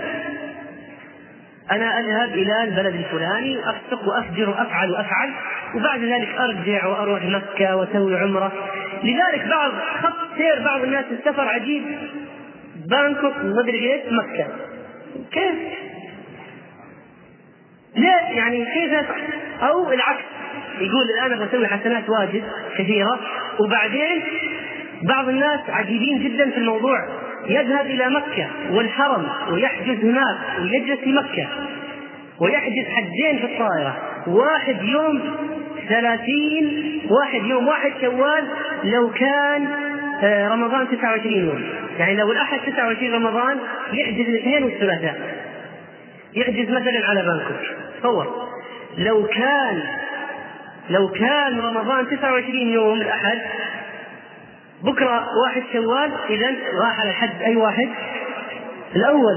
أنا 1.72 2.00
أذهب 2.00 2.34
إلى 2.34 2.64
البلد 2.64 2.96
الفلاني 2.96 3.70
أفسق 3.70 4.08
وأفجر 4.08 4.50
وأفعل 4.50 4.92
وأفعل 4.92 5.30
وبعد 5.76 6.00
ذلك 6.04 6.36
أرجع 6.40 6.86
وأروح 6.88 7.24
مكة 7.24 7.76
وأسوي 7.76 8.18
عمرة. 8.18 8.52
لذلك 9.04 9.48
بعض 9.50 9.72
خط 10.04 10.38
سير 10.38 10.64
بعض 10.66 10.84
الناس 10.84 11.06
السفر 11.12 11.48
عجيب. 11.48 11.84
بانكوك 12.90 13.34
مدري 13.44 13.94
إيش 13.94 14.02
مكة. 14.12 14.48
كيف؟ 15.34 15.56
ليه 17.96 18.38
يعني 18.38 18.66
كيف؟ 18.66 19.08
أو 19.62 19.92
العكس 19.92 20.24
يقول 20.80 21.10
الآن 21.10 21.48
بسوي 21.48 21.68
حسنات 21.68 22.10
واجد 22.10 22.44
كثيرة. 22.78 23.20
وبعدين 23.60 24.24
بعض 25.04 25.30
الناس 25.30 25.60
عجيبين 25.70 26.24
جدا 26.24 26.50
في 26.50 26.58
الموضوع. 26.58 26.98
يذهب 27.48 27.86
إلى 27.86 28.10
مكة 28.10 28.48
والحرم 28.72 29.28
ويحجز 29.52 30.06
هناك 30.06 30.38
ويجلس 30.60 31.00
في 31.00 31.12
مكة 31.12 31.48
ويحجز 32.40 32.86
حجين 32.86 33.38
في 33.38 33.46
الطائرة. 33.46 33.98
واحد 34.28 34.84
يوم 34.84 35.36
ثلاثين 35.90 37.02
واحد 37.10 37.46
يوم 37.46 37.68
واحد 37.68 37.92
شوال 38.02 38.44
لو 38.84 39.10
كان 39.10 39.68
آه، 40.24 40.48
رمضان 40.48 40.88
29 40.88 41.34
يوم. 41.34 41.64
يعني 41.98 42.16
لو 42.16 42.32
الأحد 42.32 42.60
29 42.60 43.14
رمضان 43.14 43.58
يحجز 43.94 44.30
الاثنين 44.30 44.64
والثلاثاء 44.64 45.44
يحجز 46.34 46.70
مثلا 46.70 47.06
على 47.06 47.22
بانكوك 47.22 47.78
تصور 48.00 48.48
لو 48.98 49.28
كان 49.28 49.84
لو 50.90 51.08
كان 51.08 51.60
رمضان 51.60 52.08
29 52.08 52.56
يوم 52.56 53.02
الأحد 53.02 53.40
بكرة 54.84 55.28
واحد 55.46 55.64
شوال 55.74 56.12
اذا 56.30 56.48
راح 56.84 57.00
على 57.00 57.14
حد 57.14 57.42
أي 57.42 57.56
واحد؟ 57.56 57.90
الأول 58.96 59.34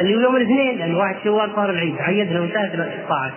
اللي 0.00 0.16
هو 0.16 0.20
يوم 0.20 0.36
الاثنين 0.36 0.78
لأن 0.78 0.94
واحد 0.94 1.16
شوال 1.24 1.50
صار 1.56 1.70
العيد. 1.70 1.96
عيدنا 2.00 2.40
وانتهت 2.40 2.74
الطاعات 2.74 3.32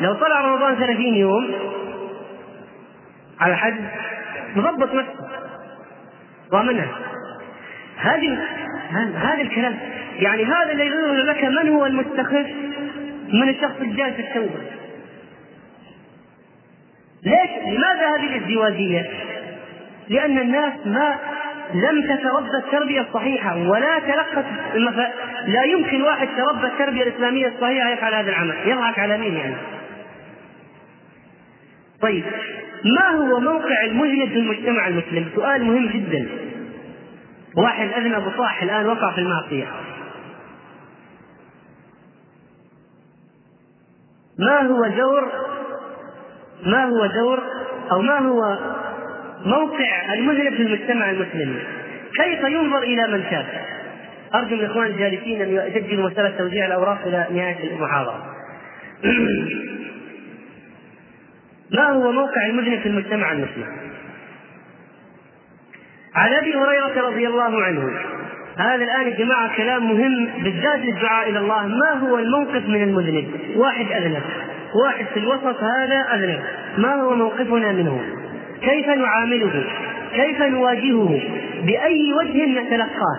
لو 0.00 0.14
طلع 0.14 0.40
رمضان 0.40 0.74
30 0.74 1.02
يوم 1.02 1.54
على 3.40 3.56
حد 3.56 3.76
مضبط 4.56 4.94
نفسه. 4.94 5.28
ضامنها 6.50 6.88
هذه 8.04 8.38
هذا 9.14 9.42
الكلام 9.42 9.78
يعني 10.18 10.44
هذا 10.44 10.72
اللي 10.72 10.86
يقول 10.86 11.26
لك 11.26 11.44
من 11.44 11.68
هو 11.68 11.86
المستخف 11.86 12.46
من 13.32 13.48
الشخص 13.48 13.80
الجالس 13.80 14.18
التوبة 14.18 14.60
ليش؟ 17.22 17.50
لماذا 17.66 18.16
هذه 18.16 18.36
الازدواجية؟ 18.36 19.10
لأن 20.08 20.38
الناس 20.38 20.72
ما 20.86 21.16
لم 21.74 22.02
تتربى 22.02 22.56
التربية 22.64 23.00
الصحيحة 23.00 23.56
ولا 23.56 23.98
تلقت 23.98 24.44
المف... 24.74 24.96
لا 25.46 25.64
يمكن 25.64 26.02
واحد 26.02 26.28
تربى 26.36 26.66
التربية 26.66 27.02
الإسلامية 27.02 27.46
الصحيحة 27.46 27.90
يفعل 27.90 28.14
هذا 28.14 28.30
العمل، 28.30 28.54
يضحك 28.66 28.98
على 28.98 29.18
مين 29.18 29.36
يعني؟ 29.36 29.54
طيب 32.00 32.24
ما 32.84 33.08
هو 33.08 33.40
موقع 33.40 33.84
المذنب 33.84 34.28
في 34.28 34.38
المجتمع 34.38 34.88
المسلم؟ 34.88 35.28
سؤال 35.34 35.64
مهم 35.64 35.86
جدا. 35.86 36.26
واحد 37.56 37.88
أذنب 37.92 38.26
وصاح 38.26 38.62
الآن 38.62 38.86
وقع 38.86 39.12
في 39.12 39.18
المعصية. 39.18 39.66
ما 44.38 44.60
هو 44.60 44.86
دور 44.86 45.32
ما 46.66 46.84
هو 46.84 47.06
دور 47.06 47.42
أو 47.92 48.02
ما 48.02 48.18
هو 48.18 48.58
موقع 49.44 50.14
المذنب 50.14 50.54
في 50.54 50.62
المجتمع 50.62 51.10
المسلم؟ 51.10 51.58
كيف 52.16 52.44
ينظر 52.44 52.82
إلى 52.82 53.06
من 53.06 53.24
تاب 53.30 53.46
أرجو 54.34 54.56
من 54.56 54.60
الاخوان 54.60 54.86
الجالسين 54.86 55.42
أن 55.42 55.48
يسجلوا 55.48 56.10
مسألة 56.10 56.38
توزيع 56.38 56.66
الأوراق 56.66 56.98
إلى 57.06 57.26
نهاية 57.30 57.70
المحاضرة. 57.70 58.34
ما 61.76 61.88
هو 61.90 62.12
موقع 62.12 62.46
المذنب 62.46 62.80
في 62.80 62.88
المجتمع 62.88 63.32
المسلم؟ 63.32 63.93
عن 66.16 66.32
أبي 66.34 66.54
هريرة 66.54 67.06
رضي 67.06 67.28
الله 67.28 67.62
عنه. 67.62 67.90
هذا 68.58 68.84
الآن 68.84 69.08
يا 69.08 69.16
جماعة 69.16 69.56
كلام 69.56 69.92
مهم 69.92 70.28
بالذات 70.44 70.78
للدعاء 70.78 71.28
إلى 71.28 71.38
الله. 71.38 71.66
ما 71.66 71.90
هو 71.90 72.18
الموقف 72.18 72.68
من 72.68 72.82
المذنب؟ 72.82 73.28
واحد 73.56 73.86
أذنب. 73.92 74.22
واحد 74.84 75.06
في 75.14 75.20
الوسط 75.20 75.62
هذا 75.62 76.06
أذنب. 76.14 76.40
ما 76.78 76.94
هو 76.94 77.14
موقفنا 77.14 77.72
منه؟ 77.72 78.00
كيف 78.62 78.88
نعامله؟ 78.88 79.64
كيف 80.14 80.42
نواجهه؟ 80.42 81.20
بأي 81.62 82.12
وجه 82.12 82.46
نتلقاه؟ 82.46 83.18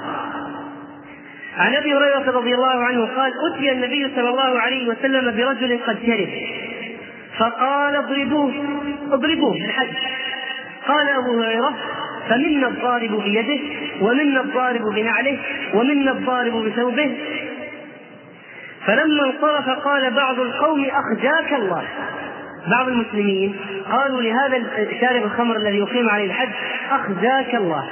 عن 1.57 1.75
أبي 1.75 1.93
هريرة 1.93 2.31
رضي 2.31 2.55
الله 2.55 2.83
عنه 2.83 3.05
قال 3.05 3.33
أتي 3.53 3.71
النبي 3.71 4.11
صلى 4.15 4.29
الله 4.29 4.59
عليه 4.59 4.89
وسلم 4.89 5.35
برجل 5.35 5.79
قد 5.87 5.97
شرب. 6.05 6.29
فقال 7.37 7.95
اضربوه. 7.95 8.53
اضربوه 9.11 9.51
بالحج 9.53 9.95
قال 10.87 11.09
أبو 11.09 11.41
هريرة 11.41 11.75
فمنا 12.29 12.67
الضارب 12.67 13.23
بيده 13.23 13.59
ومنا 14.01 14.41
الضارب 14.41 14.81
بنعله 14.81 15.37
ومنا 15.73 16.11
الضارب 16.11 16.53
بثوبه. 16.53 17.17
فلما 18.85 19.23
انصرف 19.23 19.69
قال 19.69 20.11
بعض 20.11 20.39
القوم 20.39 20.85
اخجاك 20.85 21.53
الله. 21.53 21.83
بعض 22.77 22.87
المسلمين 22.87 23.55
قالوا 23.91 24.21
لهذا 24.21 24.63
شارب 25.01 25.23
الخمر 25.23 25.55
الذي 25.55 25.77
يقيم 25.77 26.09
عليه 26.09 26.25
الحج 26.25 26.49
أخزاك 26.91 27.55
الله. 27.55 27.87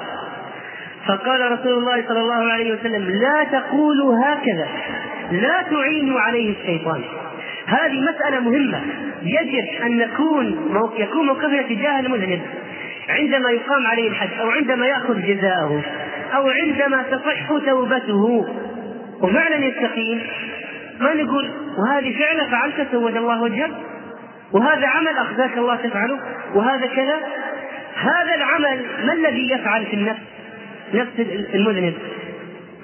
فقال 1.08 1.52
رسول 1.52 1.74
الله 1.74 2.04
صلى 2.08 2.20
الله 2.20 2.52
عليه 2.52 2.74
وسلم 2.74 3.10
لا 3.10 3.44
تقولوا 3.60 4.18
هكذا 4.26 4.68
لا 5.32 5.62
تعينوا 5.70 6.20
عليه 6.20 6.54
الشيطان. 6.62 7.02
هذه 7.66 8.02
مسألة 8.02 8.40
مهمة. 8.40 8.82
يجب 9.24 9.84
أن 9.84 9.98
نكون 9.98 10.46
يكون 10.98 11.26
موقفنا 11.26 11.62
تجاه 11.62 12.00
المذنب. 12.00 12.42
عندما 13.10 13.52
يقام 13.52 13.88
عليه 13.88 14.10
الحج 14.10 14.40
أو 14.40 14.50
عندما 14.50 14.88
يأخذ 14.88 15.22
جزاءه 15.22 15.82
أو 16.36 16.50
عندما 16.50 17.04
تصح 17.04 17.48
توبته. 17.66 18.48
وفعلا 19.22 19.56
يستقيم 19.56 20.22
ما 21.00 21.14
نقول 21.14 21.52
وهذه 21.78 22.20
فعلة 22.20 22.50
فعلت 22.50 22.88
سود 22.92 23.18
الله 23.18 23.42
وجهك 23.42 23.72
وهذا 24.52 24.88
عمل 24.88 25.18
أخزاك 25.18 25.58
الله 25.58 25.76
تفعله 25.76 26.20
وهذا 26.54 26.86
كذا. 26.86 27.20
هذا 27.96 28.36
العمل 28.36 28.86
ما 29.06 29.14
الذي 29.14 29.52
يفعل 29.52 29.86
في 29.86 29.94
النفس؟ 29.94 30.22
نفس 30.94 31.12
المذنب. 31.54 31.94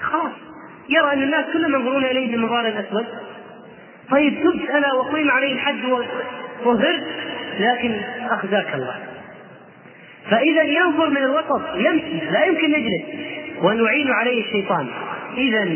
خلاص 0.02 0.32
يرى 0.90 1.14
أن 1.14 1.24
الناس 1.24 1.46
كلهم 1.54 1.74
ينظرون 1.74 2.04
إليه 2.04 2.32
بالمظهر 2.32 2.68
الأسود 2.68 3.06
طيب 4.12 4.44
تبت 4.44 4.70
أنا 4.70 4.94
وقيم 4.94 5.32
عليه 5.32 5.54
الحد 5.54 5.84
وظهرت 6.66 7.04
لكن 7.60 7.96
أخزاك 8.30 8.74
الله. 8.74 8.96
فإذا 10.30 10.64
ينظر 10.64 11.10
من 11.10 11.18
الوسط 11.18 11.62
يمشي 11.76 12.32
لا 12.32 12.46
يمكن 12.46 12.74
يجلس. 12.74 13.04
ونعين 13.62 14.12
عليه 14.12 14.46
الشيطان. 14.46 14.88
إذا 15.38 15.68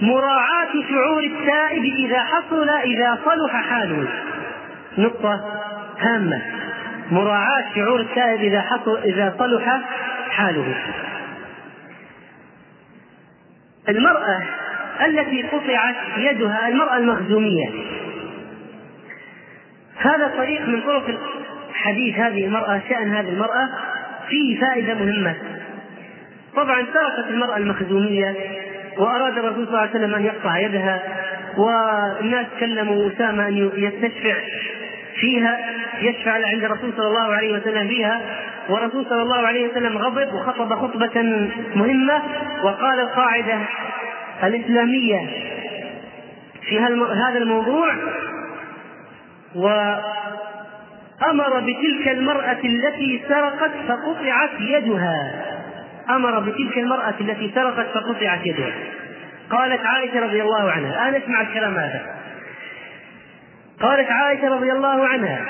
مراعاة 0.00 0.72
شعور 0.90 1.22
التائب 1.22 1.84
إذا 1.84 2.20
حصل 2.20 2.68
إذا 2.68 3.18
صلح 3.24 3.56
حاله. 3.70 4.08
نقطة 4.98 5.60
هامة. 5.98 6.42
مراعاة 7.10 7.64
شعور 7.74 8.00
التائب 8.00 8.40
إذا 8.40 8.60
حصل 8.60 8.98
إذا 8.98 9.34
صلح 9.38 9.80
حاله. 10.30 10.74
المرأة 13.88 14.42
التي 15.06 15.42
قطعت 15.42 15.96
يدها 16.16 16.68
المرأة 16.68 16.96
المخزومية. 16.96 17.68
هذا 19.96 20.32
طريق 20.36 20.68
من 20.68 20.80
طرق 20.80 21.18
حديث 21.84 22.18
هذه 22.18 22.44
المرأة 22.44 22.80
شأن 22.88 23.14
هذه 23.14 23.28
المرأة 23.28 23.68
فيه 24.28 24.60
فائدة 24.60 24.94
مهمة. 24.94 25.36
طبعا 26.56 26.86
سرقت 26.92 27.30
المرأة 27.30 27.56
المخزومية 27.56 28.34
وأراد 28.98 29.38
الرسول 29.38 29.66
صلى 29.66 29.68
الله 29.68 29.78
عليه 29.78 29.90
وسلم 29.90 30.14
أن 30.14 30.24
يقطع 30.24 30.58
يدها 30.58 31.02
والناس 31.56 32.46
كلموا 32.60 33.08
أسامة 33.08 33.48
أن 33.48 33.70
يستشفع 33.76 34.34
فيها 35.20 35.58
يشفع 36.00 36.32
عند 36.32 36.64
الرسول 36.64 36.92
صلى 36.96 37.06
الله 37.06 37.34
عليه 37.34 37.52
وسلم 37.52 37.88
فيها 37.88 38.20
والرسول 38.68 39.06
صلى 39.06 39.22
الله 39.22 39.46
عليه 39.46 39.68
وسلم 39.68 39.98
غضب 39.98 40.34
وخطب 40.34 40.74
خطبة 40.74 41.22
مهمة. 41.76 42.22
وقال 42.62 43.00
القاعدة 43.00 43.58
الإسلامية 44.44 45.30
في 46.62 46.80
هذا 46.80 47.38
الموضوع 47.38 47.94
وأمر 51.22 51.60
بتلك 51.60 52.08
المرأة 52.08 52.58
التي 52.64 53.22
سرقت 53.28 53.70
فقطعت 53.88 54.50
يدها. 54.60 55.32
أمر 56.10 56.40
بتلك 56.40 56.78
المرأة 56.78 57.14
التي 57.20 57.52
سرقت 57.54 57.86
فقطعت 57.94 58.46
يدها. 58.46 58.72
قالت 59.50 59.86
عائشة 59.86 60.20
رضي 60.20 60.42
الله 60.42 60.70
عنها 60.70 60.90
الآن 60.90 61.22
أسمع 61.22 61.40
الكلام 61.40 61.74
هذا. 61.74 62.00
قالت 63.80 64.10
عائشة 64.10 64.48
رضي 64.48 64.72
الله 64.72 65.08
عنها 65.08 65.40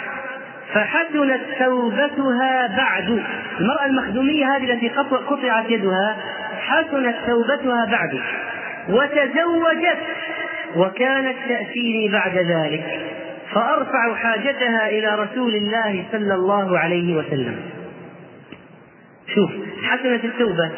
فحسنت 0.74 1.40
توبتها 1.58 2.76
بعد. 2.76 3.22
المرأة 3.60 3.86
المخدومية 3.86 4.56
هذه 4.56 4.72
التي 4.72 4.88
قطعت 4.88 5.70
يدها 5.70 6.16
حسنت 6.60 7.16
توبتها 7.26 7.84
بعد. 7.84 8.20
وتزوجت 8.88 9.98
وكانت 10.76 11.36
تأتيني 11.48 12.08
بعد 12.08 12.36
ذلك. 12.36 13.00
فأرفع 13.54 14.14
حاجتها 14.14 14.88
إلى 14.88 15.14
رسول 15.14 15.54
الله 15.54 16.04
صلى 16.12 16.34
الله 16.34 16.78
عليه 16.78 17.16
وسلم. 17.16 17.56
شوف 19.34 19.50
حسنت 19.84 20.24
التوبة. 20.24 20.70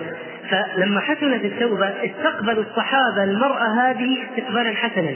فلما 0.51 1.01
حسنت 1.01 1.45
التوبة 1.45 1.89
استقبل 1.89 2.59
الصحابة 2.59 3.25
المرأة 3.25 3.67
هذه 3.81 4.19
استقبالا 4.23 4.75
حسنا. 4.77 5.15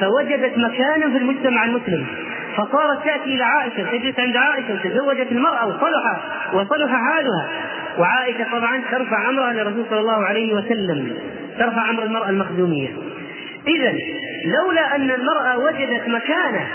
فوجدت 0.00 0.58
مكانا 0.58 1.10
في 1.10 1.16
المجتمع 1.16 1.64
المسلم. 1.64 2.06
فصارت 2.56 3.04
تأتي 3.04 3.34
إلى 3.34 3.44
عائشة 3.44 3.90
تجلس 3.90 4.20
عند 4.20 4.36
عائشة 4.36 4.76
تزوجت 4.84 5.32
المرأة 5.32 5.66
وصلح 5.66 6.20
وصلح 6.52 6.90
حالها. 6.90 7.48
وعائشة 7.98 8.46
طبعا 8.52 8.82
ترفع 8.90 9.28
أمرها 9.28 9.52
للرسول 9.52 9.84
صلى 9.90 10.00
الله 10.00 10.24
عليه 10.24 10.54
وسلم. 10.54 11.18
ترفع 11.58 11.90
أمر 11.90 12.02
المرأة 12.02 12.30
المخزومية. 12.30 12.88
إذا 13.68 13.92
لولا 14.44 14.96
أن 14.96 15.10
المرأة 15.10 15.58
وجدت 15.58 16.08
مكانة 16.08 16.68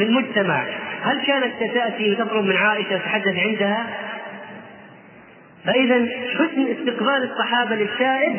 في 0.00 0.06
المجتمع. 0.06 0.64
هل 1.02 1.20
كانت 1.26 1.74
تأتي 1.74 2.10
وتطلب 2.10 2.44
من 2.44 2.56
عائشة 2.56 2.96
تتحدث 2.96 3.36
عندها؟ 3.36 3.86
فإذا 5.64 6.06
حسن 6.34 6.66
استقبال 6.78 7.30
الصحابة 7.30 7.76
للتائب 7.76 8.36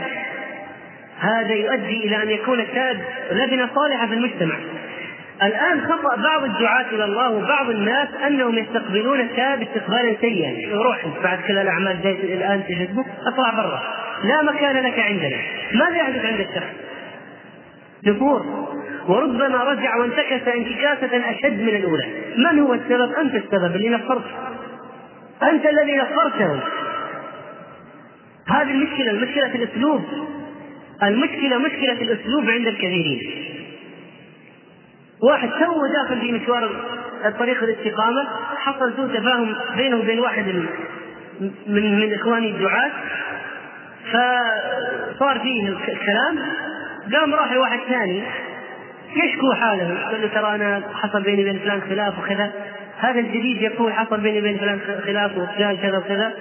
هذا 1.20 1.54
يؤدي 1.54 2.08
إلى 2.08 2.24
أن 2.24 2.30
يكون 2.30 2.60
التائب 2.60 2.98
لبنة 3.32 3.70
صالحة 3.76 4.08
في 4.08 4.14
المجتمع. 4.14 4.56
الآن 5.44 5.82
خطأ 5.82 6.16
بعض 6.16 6.44
الدعاة 6.44 6.86
إلى 6.92 7.06
الله 7.06 7.30
وبعض 7.32 7.70
الناس 7.70 8.08
أنهم 8.28 8.58
يستقبلون 8.58 9.20
التائب 9.20 9.62
استقبالا 9.62 10.16
سيئا. 10.22 10.76
روح 10.76 11.06
بعد 11.24 11.40
كل 11.48 11.58
الأعمال 11.58 12.02
جاي 12.04 12.34
الآن 12.34 12.64
فيسبوك 12.68 13.08
أطلع 13.28 13.50
برا. 13.50 13.82
لا 14.24 14.42
مكان 14.42 14.86
لك 14.86 15.00
عندنا. 15.00 15.38
ماذا 15.74 15.98
يحدث 15.98 16.26
عند 16.26 16.40
الشخص؟ 16.40 16.74
نفور 18.06 18.46
وربما 19.08 19.64
رجع 19.64 19.98
وانتكس 19.98 20.48
انتكاسة 20.48 21.32
أشد 21.32 21.62
من 21.62 21.76
الأولى. 21.76 22.06
من 22.38 22.60
هو 22.60 22.74
السبب؟ 22.74 23.14
أنت 23.14 23.36
السبب 23.36 23.76
اللي 23.76 23.90
نفرت. 23.90 24.26
أنت 25.44 25.66
الذي 25.66 25.98
نفرته 25.98 26.60
هذه 28.48 28.72
المشكلة 28.72 29.12
المشكلة 29.12 29.50
في 29.50 29.58
الأسلوب. 29.58 30.02
المشكلة 31.04 31.58
مشكلة 31.58 31.96
في 31.96 32.04
الأسلوب 32.04 32.50
عند 32.50 32.68
الكثيرين. 32.68 33.22
واحد 35.24 35.50
تو 35.50 35.86
داخل 35.86 36.22
في 36.22 36.32
مشوار 36.32 36.70
طريق 37.40 37.64
الاستقامة 37.64 38.28
حصل 38.56 38.94
سوء 38.96 39.08
تفاهم 39.08 39.56
بينه 39.78 39.98
وبين 39.98 40.20
واحد 40.20 40.46
من 41.68 42.00
من 42.00 42.14
إخواني 42.14 42.50
الدعاة. 42.50 42.92
فصار 44.12 45.40
فيه 45.40 45.68
الكلام. 45.68 46.40
قام 47.14 47.34
راح 47.36 47.54
لواحد 47.54 47.80
ثاني. 47.90 48.24
يشكو 49.16 49.54
حاله 49.54 50.06
قال 50.06 50.22
له 50.22 50.28
ترى 50.28 50.56
أنا 50.56 50.84
حصل 50.94 51.24
بيني 51.24 51.42
وبين 51.42 51.60
فلان 51.60 51.82
خلاف 51.82 52.20
وكذا. 52.20 52.52
هذا 53.00 53.20
الجديد 53.20 53.62
يقول 53.62 53.94
حصل 53.94 54.22
بيني 54.22 54.40
وبين 54.40 54.58
فلان 54.58 54.80
خلاف 55.06 55.38
وقال 55.38 55.82
كذا 55.82 55.98
وكذا. 55.98 56.34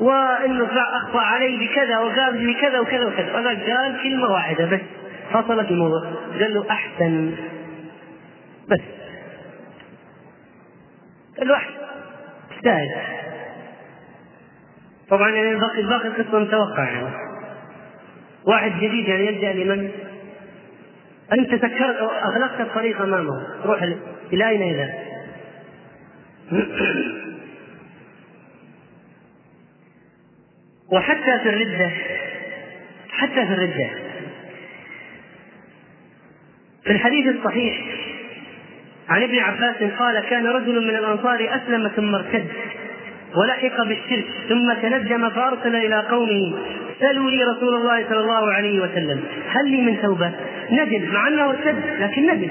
وإنه 0.00 0.68
أخطأ 0.74 1.20
علي 1.20 1.56
بكذا 1.56 1.98
وقال 1.98 2.42
لي 2.42 2.54
كذا 2.54 2.80
وكذا 2.80 3.06
وكذا. 3.06 3.40
هذا 3.40 3.76
قال 3.76 4.02
كلمة 4.02 4.32
واحدة 4.32 4.66
بس. 4.66 4.80
فصلت 5.32 5.70
الموضوع. 5.70 6.00
قال 6.40 6.54
له 6.54 6.70
أحسن. 6.70 7.34
بس. 8.68 8.80
قال 11.38 11.48
له 11.48 11.54
أحسن. 11.54 11.74
تستاهل 12.50 12.90
طبعا 15.08 15.30
يعني 15.30 15.56
باقي 15.56 15.82
باقي 15.82 16.08
القصة 16.08 16.38
متوقع 16.38 16.84
يعني 16.84 17.08
واحد 18.46 18.72
جديد 18.80 19.08
يعني 19.08 19.26
يلجأ 19.26 19.52
لمن؟ 19.52 19.90
أنت 21.32 21.54
سكرت 21.54 21.96
أغلقت 22.22 22.60
الطريق 22.60 23.02
أمامه 23.02 23.46
روح 23.64 23.82
إلى 24.32 24.48
أين 24.48 24.62
يذهب؟ 24.62 24.94
وحتى 30.92 31.38
في 31.42 31.48
الردة 31.48 31.90
حتى 33.10 33.46
في 33.46 33.52
الردة 33.52 33.90
في 36.84 36.90
الحديث 36.90 37.36
الصحيح 37.36 37.80
عن 39.08 39.22
ابن 39.22 39.38
عباس 39.38 39.76
قال 39.98 40.20
كان 40.20 40.46
رجل 40.46 40.80
من 40.80 40.96
الأنصار 40.96 41.48
أسلم 41.50 41.88
ثم 41.88 42.14
ارتد 42.14 42.48
ولحق 43.36 43.82
بالشرك 43.82 44.24
ثم 44.48 44.72
تنجم 44.82 45.30
فأرسل 45.30 45.76
إلى 45.76 46.00
قومه 46.10 46.54
سألوا 47.00 47.30
لي 47.30 47.42
رسول 47.44 47.74
الله 47.74 48.08
صلى 48.08 48.20
الله 48.20 48.52
عليه 48.52 48.80
وسلم 48.80 49.20
هل 49.48 49.70
لي 49.70 49.82
من 49.82 50.02
توبة؟ 50.02 50.32
ندم 50.70 51.12
مع 51.12 51.28
أنه 51.28 51.50
ارتد 51.50 51.76
لكن 52.00 52.26
ندم 52.26 52.48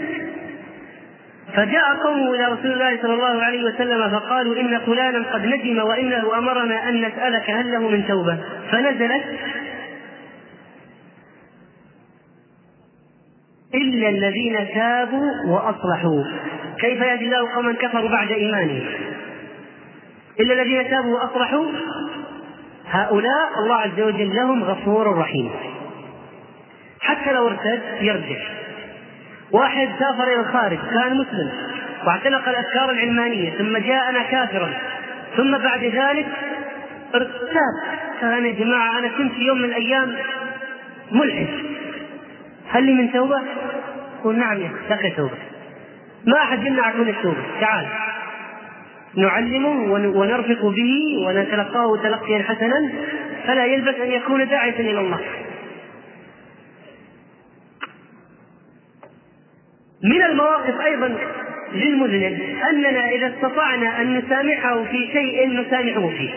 فجاء 1.53 1.95
قومه 2.03 2.35
إلى 2.35 2.45
رسول 2.45 2.71
الله 2.71 3.01
صلى 3.01 3.13
الله 3.13 3.43
عليه 3.43 3.63
وسلم 3.63 4.09
فقالوا 4.09 4.55
إن 4.55 4.79
فلانا 4.79 5.33
قد 5.33 5.45
ندم 5.45 5.79
وإنه 5.79 6.37
أمرنا 6.37 6.89
أن 6.89 7.01
نسألك 7.01 7.49
هل 7.49 7.71
له 7.71 7.89
من 7.89 8.07
توبة؟ 8.07 8.37
فنزلت 8.71 9.23
إلا 13.73 14.09
الذين 14.09 14.67
تابوا 14.73 15.31
وأصلحوا. 15.47 16.23
كيف 16.79 17.01
يهدي 17.01 17.25
الله 17.25 17.53
قوما 17.55 17.73
كفروا 17.73 18.09
بعد 18.09 18.31
إيمانهم؟ 18.31 18.83
إلا 20.39 20.53
الذين 20.53 20.89
تابوا 20.89 21.19
وأصلحوا؟ 21.19 21.65
هؤلاء 22.93 23.59
الله 23.59 23.75
عز 23.75 24.01
وجل 24.01 24.35
لهم 24.35 24.63
غفور 24.63 25.17
رحيم. 25.17 25.51
حتى 27.01 27.31
لو 27.33 27.47
ارتد 27.47 27.81
يرجع. 28.01 28.39
واحد 29.51 29.89
سافر 29.99 30.23
إلى 30.23 30.39
الخارج 30.39 30.77
كان 30.77 31.17
مسلم 31.17 31.51
واعتنق 32.05 32.49
الأفكار 32.49 32.91
العلمانية 32.91 33.57
ثم 33.57 33.77
جاءنا 33.77 34.23
كافرا. 34.23 34.73
ثم 35.37 35.57
بعد 35.57 35.83
ذلك 35.83 36.27
ارتاب 37.15 37.75
قال 38.21 38.45
يا 38.45 38.51
جماعة 38.51 38.99
أنا 38.99 39.07
كنت 39.07 39.31
في 39.31 39.41
يوم 39.41 39.57
من 39.57 39.65
الأيام 39.65 40.15
ملحد. 41.11 41.47
هل 42.69 42.83
لي 42.83 42.93
من 42.93 43.13
توبة؟ 43.13 43.41
قل 44.23 44.35
نعم 44.35 44.57
يا 44.61 44.71
أخي 44.89 45.09
توبة. 45.09 45.37
ما 46.25 46.37
أحد 46.37 46.65
يمنعك 46.65 46.95
من 46.95 47.09
التوبة. 47.09 47.43
تعال. 47.61 47.85
نعلمه 49.17 49.93
ونرفق 49.93 50.65
به 50.65 51.25
ونتلقاه 51.27 51.97
تلقيا 51.97 52.43
حسنا 52.43 52.91
فلا 53.47 53.65
يلبث 53.65 53.99
أن 53.99 54.11
يكون 54.11 54.47
داعية 54.47 54.79
إلى 54.79 54.99
الله. 54.99 55.19
من 60.03 60.21
المواقف 60.23 60.81
أيضا 60.81 61.15
للمذنب 61.73 62.41
أننا 62.69 63.09
إذا 63.09 63.27
استطعنا 63.27 64.01
أن 64.01 64.17
نسامحه 64.17 64.83
في 64.83 65.07
شيء 65.13 65.61
نسامحه 65.61 66.09
فيه. 66.09 66.29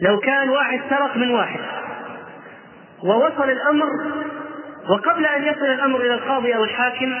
لو 0.00 0.18
كان 0.20 0.48
واحد 0.48 0.80
سرق 0.90 1.16
من 1.16 1.30
واحد 1.30 1.60
ووصل 3.02 3.50
الأمر 3.50 3.86
وقبل 4.90 5.26
أن 5.26 5.44
يصل 5.44 5.66
الأمر 5.66 6.00
إلى 6.00 6.14
القاضي 6.14 6.54
أو 6.54 6.64
الحاكم 6.64 7.14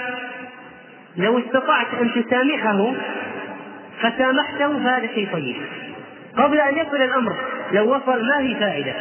لو 1.16 1.38
استطعت 1.38 1.86
أن 2.00 2.10
تسامحه 2.22 2.92
فسامحته 4.00 4.78
فهذا 4.78 5.08
شيء 5.14 5.28
طيب 5.32 5.56
قبل 6.36 6.60
أن 6.60 6.78
يصل 6.78 6.96
الأمر 6.96 7.36
لو 7.72 7.96
وصل 7.96 8.26
ما 8.26 8.40
هي 8.40 8.54
فائدة؟ 8.54 8.94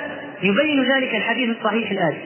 يبين 0.43 0.84
ذلك 0.84 1.15
الحديث 1.15 1.58
الصحيح 1.58 1.91
الاتي 1.91 2.21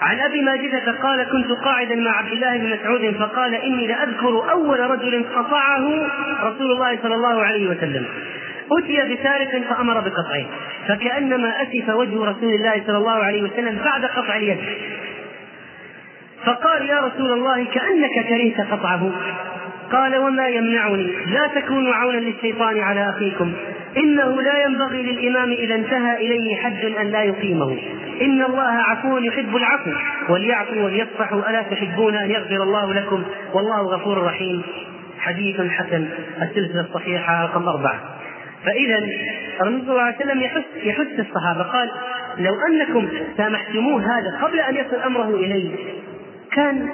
عن 0.00 0.20
أبي 0.20 0.42
ماجدة 0.42 0.92
قال 1.02 1.22
كنت 1.22 1.50
قاعدا 1.50 1.94
مع 1.94 2.18
عبد 2.18 2.32
الله 2.32 2.56
بن 2.56 2.70
مسعود 2.70 3.14
فقال 3.14 3.54
إني 3.54 3.86
لأذكر 3.86 4.50
أول 4.50 4.80
رجل 4.80 5.24
قطعه 5.36 6.08
رسول 6.42 6.72
الله 6.72 6.98
صلى 7.02 7.14
الله 7.14 7.42
عليه 7.42 7.68
وسلم. 7.68 8.04
أتي 8.72 9.14
بسارق 9.14 9.62
فأمر 9.68 10.00
بقطعه. 10.00 10.46
فكأنما 10.88 11.62
أسف 11.62 11.88
وجه 11.88 12.24
رسول 12.24 12.54
الله 12.54 12.82
صلى 12.86 12.96
الله 12.96 13.24
عليه 13.24 13.42
وسلم 13.42 13.78
بعد 13.84 14.04
قطع 14.04 14.36
اليد. 14.36 14.58
فقال 16.44 16.88
يا 16.88 17.00
رسول 17.00 17.32
الله 17.32 17.64
كأنك 17.64 18.26
كرهت 18.28 18.72
قطعه. 18.72 19.12
قال 19.92 20.16
وما 20.16 20.48
يمنعني. 20.48 21.12
لا 21.26 21.60
تكونوا 21.60 21.94
عونا 21.94 22.16
للشيطان 22.16 22.80
على 22.80 23.10
أخيكم. 23.10 23.52
إنه 23.96 24.42
لا 24.42 24.62
ينبغي 24.64 25.02
للإمام 25.02 25.52
إذا 25.52 25.74
انتهى 25.74 26.16
إليه 26.16 26.56
حد 26.56 26.84
أن 26.84 27.06
لا 27.06 27.22
يقيمه. 27.22 27.78
إن 28.22 28.42
الله 28.42 28.62
عفو 28.62 29.18
يحب 29.18 29.56
العفو. 29.56 29.90
وليعفوا 30.28 30.82
وليصفحوا 30.82 31.50
ألا 31.50 31.62
تحبون 31.62 32.14
أن 32.16 32.30
يغفر 32.30 32.62
الله 32.62 32.94
لكم؟ 32.94 33.24
والله 33.54 33.80
غفور 33.80 34.24
رحيم. 34.24 34.62
حديث 35.18 35.60
حسن. 35.60 36.08
السلسلة 36.42 36.80
الصحيحة 36.80 37.44
رقم 37.44 37.68
أربعة. 37.68 38.00
فإذا 38.64 38.98
الرسول 39.60 39.80
صلى 39.86 39.92
الله 39.92 40.02
عليه 40.02 40.16
وسلم 40.16 40.40
يحث 40.40 40.64
يحث 40.84 41.20
الصحابة. 41.20 41.62
قال 41.62 41.90
لو 42.38 42.54
أنكم 42.68 43.08
سامحتموه 43.36 44.18
هذا 44.18 44.46
قبل 44.46 44.60
أن 44.60 44.76
يصل 44.76 44.96
أمره 44.96 45.34
إليه 45.34 45.70
كان 46.52 46.88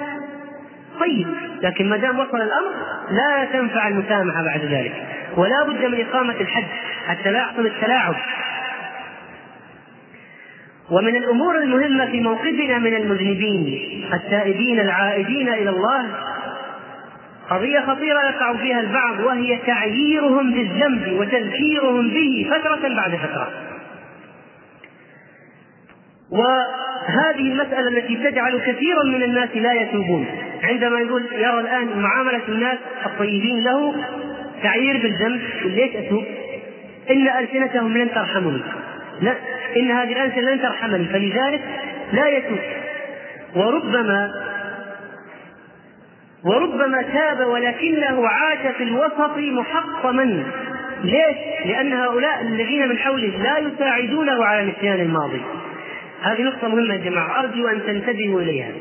طيب 0.99 1.27
لكن 1.61 1.89
ما 1.89 1.97
دام 1.97 2.19
وصل 2.19 2.41
الأمر 2.41 2.71
لا 3.11 3.45
تنفع 3.53 3.87
المسامحة 3.87 4.43
بعد 4.43 4.61
ذلك. 4.65 4.93
ولا 5.37 5.63
بد 5.63 5.85
من 5.85 6.05
إقامة 6.05 6.35
الحد 6.41 6.67
حتى 7.07 7.31
لا 7.31 7.39
يحصل 7.39 7.65
التلاعب. 7.65 8.15
ومن 10.91 11.15
الأمور 11.15 11.57
المهمة 11.57 12.05
في 12.05 12.21
موقفنا 12.21 12.77
من 12.77 12.93
المذنبين 12.93 14.05
التائبين 14.13 14.79
العائدين 14.79 15.49
إلى 15.49 15.69
الله 15.69 16.05
قضية 17.49 17.79
خطيرة 17.79 18.19
يقع 18.21 18.53
فيها 18.53 18.79
البعض 18.79 19.19
وهي 19.19 19.57
تعييرهم 19.57 20.51
بالذنب 20.51 21.19
وتذكيرهم 21.19 22.09
به 22.09 22.47
فترة 22.49 22.95
بعد 22.95 23.15
فترة. 23.15 23.49
وهذه 26.31 27.51
المسألة 27.51 27.87
التي 27.87 28.15
تجعل 28.15 28.59
كثيرا 28.59 29.03
من 29.05 29.23
الناس 29.23 29.49
لا 29.55 29.73
يتوبون. 29.73 30.27
عندما 30.63 30.99
يقول 30.99 31.25
يرى 31.31 31.59
الآن 31.59 31.99
معاملة 31.99 32.41
الناس 32.47 32.77
الطيبين 33.05 33.63
له 33.63 33.95
تعيير 34.63 34.97
بالذنب 34.97 35.41
ليش 35.65 35.95
أتوب؟ 35.95 36.23
إن 37.09 37.27
ألسنتهم 37.27 37.97
لن 37.97 38.11
ترحمني. 38.11 38.61
لا 39.21 39.33
إن 39.77 39.91
هذه 39.91 40.11
الألسنة 40.11 40.51
لن 40.51 40.61
ترحمني 40.61 41.05
فلذلك 41.05 41.61
لا 42.13 42.27
يتوب 42.27 42.59
وربما 43.55 44.31
وربما 46.43 47.01
تاب 47.01 47.47
ولكنه 47.47 48.27
عاش 48.27 48.75
في 48.77 48.83
الوسط 48.83 49.37
محطما. 49.37 50.43
ليش؟ 51.03 51.37
لأن 51.65 51.93
هؤلاء 51.93 52.41
الذين 52.41 52.89
من 52.89 52.97
حوله 52.97 53.27
لا 53.43 53.57
يساعدونه 53.57 54.45
على 54.45 54.71
نسيان 54.71 54.99
الماضي. 54.99 55.41
هذه 56.21 56.41
نقطة 56.41 56.67
مهمة 56.67 56.93
يا 56.93 57.09
جماعة 57.09 57.39
أرجو 57.39 57.67
أن 57.67 57.81
تنتبهوا 57.85 58.41
إليها. 58.41 58.71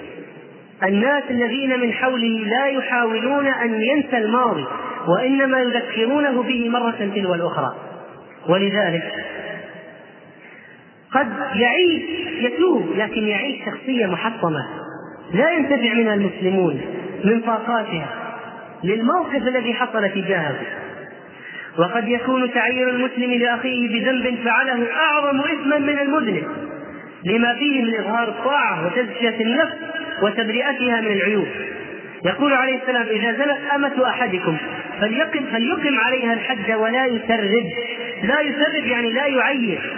الناس 0.85 1.23
الذين 1.31 1.81
من 1.81 1.93
حوله 1.93 2.45
لا 2.47 2.67
يحاولون 2.67 3.47
أن 3.47 3.81
ينسى 3.81 4.19
الماضي 4.19 4.65
وإنما 5.09 5.61
يذكرونه 5.61 6.43
به 6.43 6.69
مرة 6.69 7.11
تلو 7.15 7.35
الأخرى. 7.35 7.75
ولذلك 8.49 9.12
قد 11.12 11.29
يعيش 11.57 12.03
يتوب 12.41 12.91
لكن 12.97 13.29
يعيش 13.29 13.57
شخصية 13.67 14.07
محطمة 14.07 14.67
لا 15.35 15.51
ينتفع 15.51 15.95
منها 15.95 16.15
المسلمون 16.15 16.81
من 17.25 17.41
طاقاتها 17.41 18.09
للموقف 18.85 19.37
الذي 19.37 19.75
حصل 19.75 20.09
تجاهه 20.09 20.61
وقد 21.79 22.09
يكون 22.09 22.51
تعيير 22.51 22.89
المسلم 22.89 23.33
لأخيه 23.33 23.89
بذنب 23.89 24.39
فعله 24.45 24.87
أعظم 24.93 25.41
إثما 25.41 25.79
من 25.79 25.99
المذنب 25.99 26.47
لما 27.25 27.55
فيه 27.55 27.83
من 27.83 27.95
إظهار 27.95 28.29
الطاعة 28.29 28.87
وتزكية 28.87 29.41
النفس 29.41 29.75
وتبرئتها 30.22 31.00
من 31.00 31.12
العيوب. 31.12 31.46
يقول 32.24 32.52
عليه 32.52 32.76
السلام 32.83 33.07
إذا 33.07 33.33
زنت 33.33 33.59
أمة 33.74 34.09
أحدكم 34.09 34.57
فليقم 35.00 35.44
فليقم 35.52 35.98
عليها 35.98 36.33
الحد 36.33 36.70
ولا 36.70 37.07
يسرب. 37.07 37.66
لا 38.22 38.40
يسرب 38.40 38.87
يعني 38.87 39.12
لا 39.12 39.26
يعير. 39.26 39.92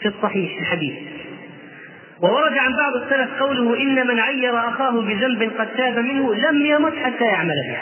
في 0.00 0.08
الصحيح 0.08 0.58
الحديث. 0.60 0.94
وورد 2.22 2.58
عن 2.58 2.72
بعض 2.76 2.96
السلف 2.96 3.42
قوله 3.42 3.82
إن 3.82 4.06
من 4.06 4.20
عير 4.20 4.58
أخاه 4.58 5.00
بذنب 5.00 5.50
قد 5.58 5.68
تاب 5.76 5.98
منه 5.98 6.34
لم 6.34 6.66
يمت 6.66 6.92
حتى 7.04 7.24
يعمل 7.24 7.54
به. 7.68 7.76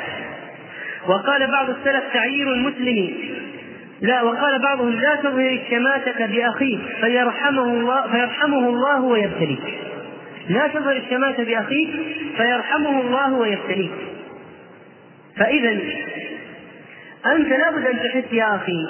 وقال 1.12 1.50
بعض 1.50 1.70
السلف 1.70 2.04
تعيير 2.12 2.52
المسلم. 2.52 3.14
لا 4.00 4.22
وقال 4.22 4.58
بعضهم 4.62 4.90
لا 4.90 5.14
تظهر 5.14 5.58
الشماتة 5.64 6.26
بأخيك 6.26 6.80
فيرحمه 7.00 7.64
الله 7.64 8.10
فيرحمه 8.12 8.68
الله 8.68 9.00
ويبتليك. 9.00 9.83
لا 10.48 10.68
تظهر 10.68 10.96
الشماتة 10.96 11.44
بأخيك 11.44 11.90
فيرحمه 12.36 13.00
الله 13.00 13.34
ويبتليك 13.34 13.92
فإذا 15.36 15.70
أنت 17.26 17.48
لابد 17.48 17.86
أن 17.86 17.98
تحس 17.98 18.32
يا 18.32 18.56
أخي 18.56 18.88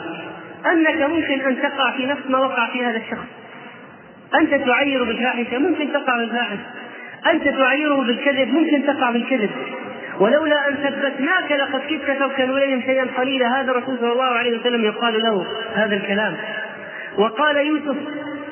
أنك 0.73 1.03
ممكن 1.03 1.41
أن 1.41 1.63
تقع 1.63 1.91
في 1.97 2.07
نفس 2.07 2.23
ما 2.29 2.39
وقع 2.39 2.67
في 2.73 2.85
هذا 2.85 2.97
الشخص. 2.97 3.27
أنت 4.41 4.55
تعير 4.55 5.05
بالفاحشة 5.05 5.59
ممكن 5.59 5.93
تقع 5.93 6.17
بالفاحشة. 6.17 6.59
أنت 7.31 7.49
تعيره 7.49 7.95
بالكذب 7.95 8.49
ممكن 8.49 8.87
تقع 8.87 9.11
بالكذب. 9.11 9.51
ولولا 10.21 10.69
أن 10.69 10.75
ثبتناك 10.75 11.53
لقد 11.53 11.81
كدت 11.91 12.19
تركن 12.19 12.51
إليهم 12.51 12.81
شيئا 12.81 13.07
قليلا. 13.19 13.61
هذا 13.61 13.71
الرسول 13.71 13.99
صلى 13.99 14.13
الله 14.13 14.25
عليه 14.25 14.59
وسلم 14.59 14.85
يقال 14.85 15.23
له 15.23 15.47
هذا 15.75 15.97
الكلام. 15.97 16.37
وقال 17.19 17.57
يوسف 17.57 17.97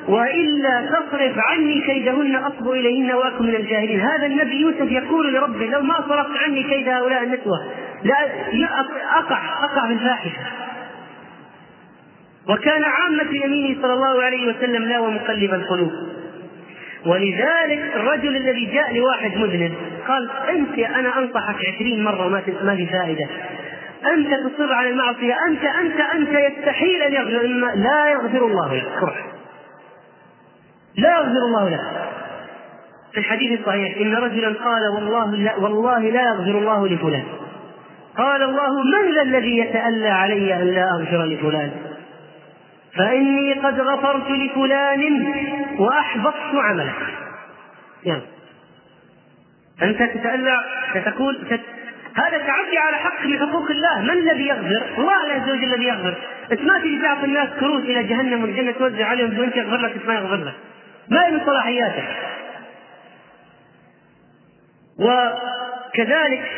وإلا 0.07 0.85
تصرف 0.85 1.33
عني 1.37 1.81
كيدهن 1.81 2.35
أصب 2.35 2.69
إليهن 2.69 3.11
وأكن 3.11 3.43
من 3.43 3.55
الجاهلين. 3.55 3.99
هذا 3.99 4.25
النبي 4.25 4.61
يوسف 4.61 4.91
يقول 4.91 5.33
لربه 5.33 5.65
لو 5.65 5.81
ما 5.81 5.95
صرفت 6.09 6.37
عني 6.47 6.63
كيد 6.63 6.87
هؤلاء 6.87 7.23
النسوة 7.23 7.57
لا 8.03 8.15
أقع 9.19 9.39
أقع 9.63 9.87
في 9.87 9.93
الفاحشة. 9.93 10.39
وكان 12.49 12.83
عامة 12.83 13.45
يمينه 13.45 13.81
صلى 13.81 13.93
الله 13.93 14.23
عليه 14.23 14.47
وسلم 14.47 14.83
لا 14.83 14.99
ومقلب 14.99 15.53
القلوب. 15.53 15.91
ولذلك 17.05 17.91
الرجل 17.95 18.35
الذي 18.35 18.65
جاء 18.65 18.97
لواحد 18.97 19.37
مذنب 19.37 19.73
قال 20.07 20.29
أنت 20.49 20.79
أنا 20.79 21.19
أنصحك 21.19 21.55
عشرين 21.55 22.03
مرة 22.03 22.27
ما 22.27 22.41
ما 22.63 22.75
في 22.75 22.87
فائدة. 22.87 23.27
أنت 24.13 24.27
تصر 24.27 24.73
على 24.73 24.89
المعصية 24.89 25.35
أنت 25.47 25.63
أنت 25.65 25.99
أنت 26.15 26.29
يستحيل 26.29 27.01
أن 27.01 27.13
يغفر 27.13 27.47
لا 27.75 28.09
يغفر 28.09 28.45
الله 28.45 28.75
لك 28.75 29.32
لا 30.97 31.11
يغفر 31.11 31.45
الله 31.47 31.69
لك 31.69 31.79
في 33.13 33.19
الحديث 33.19 33.59
الصحيح 33.59 33.97
إن 33.97 34.15
رجلا 34.15 34.47
قال 34.47 34.87
والله 34.95 35.35
لا 35.35 35.55
والله 35.55 35.99
لا 35.99 36.21
يغفر 36.21 36.57
الله 36.57 36.87
لفلان. 36.87 37.23
قال 38.17 38.43
الله 38.43 38.83
من 38.83 39.15
ذا 39.15 39.21
الذي 39.21 39.57
يتألى 39.57 40.09
علي 40.09 40.55
أن 40.55 40.67
لا 40.67 40.85
أغفر 40.91 41.25
لفلان؟ 41.25 41.71
فإني 42.97 43.53
قد 43.53 43.79
غفرت 43.79 44.31
لفلان 44.31 45.33
وأحبطت 45.79 46.53
عمله. 46.53 46.93
يعني 48.03 48.21
أنت 49.81 50.03
تتألع 50.03 50.61
تقول 51.05 51.37
تت... 51.49 51.61
هذا 52.15 52.37
تعدي 52.37 52.77
على 52.77 52.97
حق 52.97 53.25
من 53.25 53.39
حقوق 53.39 53.71
الله. 53.71 54.01
من 54.01 54.09
الذي 54.09 54.47
يغفر؟ 54.47 54.83
الله 54.97 55.33
عز 55.33 55.49
وجل 55.49 55.73
الذي 55.73 55.85
يغفر. 55.85 56.15
انت 56.51 56.61
ما 56.61 56.79
تجي 56.79 57.25
الناس 57.25 57.49
كروت 57.59 57.83
إلى 57.83 58.03
جهنم 58.03 58.41
والجنة 58.41 58.71
توزع 58.71 59.05
عليهم 59.05 59.39
وانت 59.39 59.55
يغفر 59.55 59.77
لك 59.77 60.07
ما 60.07 60.13
يغفر 60.13 60.35
لك. 60.35 60.53
ما 61.09 61.29
من 61.29 61.45
صلاحياتك 61.45 62.09
وكذلك 64.99 66.51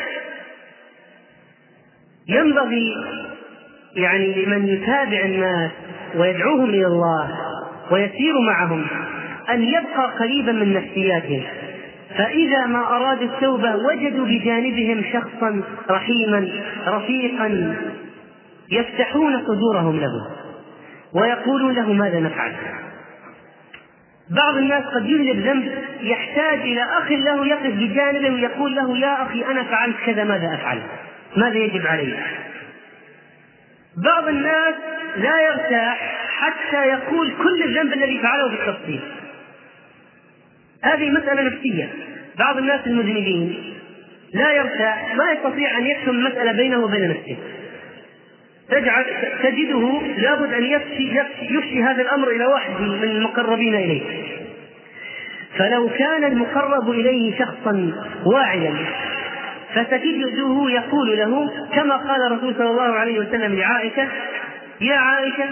ينبغي 2.27 2.95
يعني 3.95 4.45
لمن 4.45 4.67
يتابع 4.67 5.19
الناس 5.19 5.71
ويدعوهم 6.15 6.69
إلى 6.69 6.85
الله 6.85 7.37
ويسير 7.91 8.33
معهم 8.47 8.87
أن 9.49 9.63
يبقى 9.63 10.11
قريبا 10.19 10.51
من 10.51 10.73
نفسياتهم. 10.73 11.43
فإذا 12.17 12.65
ما 12.65 12.79
ارادوا 12.79 13.27
التوبة 13.27 13.75
وجدوا 13.75 14.25
بجانبهم 14.25 15.03
شخصا 15.13 15.61
رحيما 15.89 16.47
رفيقا 16.87 17.75
يفتحون 18.71 19.43
صدورهم 19.47 19.99
له 19.99 20.27
ويقولون 21.13 21.73
له 21.75 21.93
ماذا 21.93 22.19
نفعل؟ 22.19 22.53
بعض 24.29 24.57
الناس 24.57 24.83
قد 24.83 25.05
يذنب 25.05 25.45
ذنب 25.45 25.71
يحتاج 26.01 26.59
إلى 26.59 26.83
أخ 26.83 27.11
له 27.11 27.47
يقف 27.47 27.73
بجانبه 27.73 28.33
ويقول 28.33 28.75
له 28.75 28.97
يا 28.97 29.23
أخي 29.23 29.45
أنا 29.45 29.63
فعلت 29.63 29.95
كذا 30.05 30.23
ماذا 30.23 30.53
أفعل؟ 30.53 30.81
ماذا 31.37 31.57
يجب 31.57 31.87
علي؟ 31.87 32.13
بعض 33.97 34.27
الناس 34.27 34.75
لا 35.17 35.41
يرتاح 35.41 36.15
حتى 36.39 36.87
يقول 36.87 37.33
كل 37.43 37.63
الذنب 37.63 37.93
الذي 37.93 38.19
فعله 38.19 38.49
بالتفصيل 38.49 39.01
هذه 40.83 41.09
مسألة 41.09 41.41
نفسية 41.41 41.89
بعض 42.39 42.57
الناس 42.57 42.87
المذنبين 42.87 43.73
لا 44.33 44.51
يرتاح 44.51 45.15
ما 45.15 45.31
يستطيع 45.31 45.77
أن 45.77 45.87
يحكم 45.87 46.11
المسألة 46.11 46.51
بينه 46.51 46.79
وبين 46.79 47.09
نفسه 47.09 47.37
تجعل 48.69 49.05
تجده 49.43 50.01
لابد 50.17 50.53
أن 50.53 50.63
يفشي, 50.63 51.19
يفشي, 51.19 51.55
يفشي 51.57 51.83
هذا 51.83 52.01
الأمر 52.01 52.27
إلى 52.27 52.45
واحد 52.45 52.81
من 52.81 53.03
المقربين 53.03 53.75
إليه. 53.75 54.01
فلو 55.57 55.89
كان 55.89 56.23
المقرب 56.23 56.89
إليه 56.89 57.39
شخصا 57.39 57.93
واعيا 58.25 58.73
فتجده 59.73 60.69
يقول 60.69 61.17
له 61.17 61.49
كما 61.73 61.95
قال 61.95 62.21
الرسول 62.27 62.55
صلى 62.55 62.69
الله 62.69 62.93
عليه 62.93 63.19
وسلم 63.19 63.55
لعائشة 63.55 64.07
يا 64.81 64.95
عائشة 64.95 65.45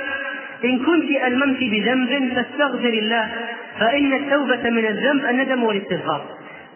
إن 0.63 0.79
كنت 0.79 1.11
ألممت 1.27 1.59
بذنب 1.59 2.33
فاستغفر 2.35 2.89
الله 2.89 3.29
فإن 3.79 4.13
التوبة 4.13 4.69
من 4.69 4.85
الذنب 4.85 5.25
الندم 5.25 5.63
والاستغفار. 5.63 6.25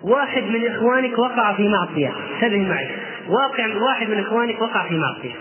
واحد 0.04 0.44
من 0.44 0.68
إخوانك 0.68 1.20
وقع 1.20 1.54
في 1.54 1.68
معصية 1.68 2.12
انتبه 2.36 2.58
معي. 2.58 2.88
واقع 3.30 3.76
واحد 3.76 4.10
من 4.10 4.20
إخوانك 4.20 4.62
وقع 4.62 4.88
في 4.90 4.98
معصية. 4.98 5.36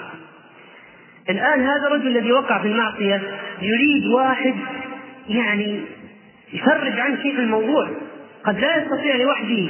الآن 1.31 1.61
هذا 1.61 1.87
الرجل 1.87 2.07
الذي 2.07 2.33
وقع 2.33 2.59
في 2.59 2.69
المعصية 2.69 3.23
يريد 3.63 4.07
واحد 4.07 4.55
يعني 5.29 5.81
يفرج 6.53 7.01
عن 7.01 7.19
شيء 7.23 7.39
الموضوع 7.39 7.89
قد 8.45 8.59
لا 8.61 8.77
يستطيع 8.77 9.17
لوحده. 9.17 9.69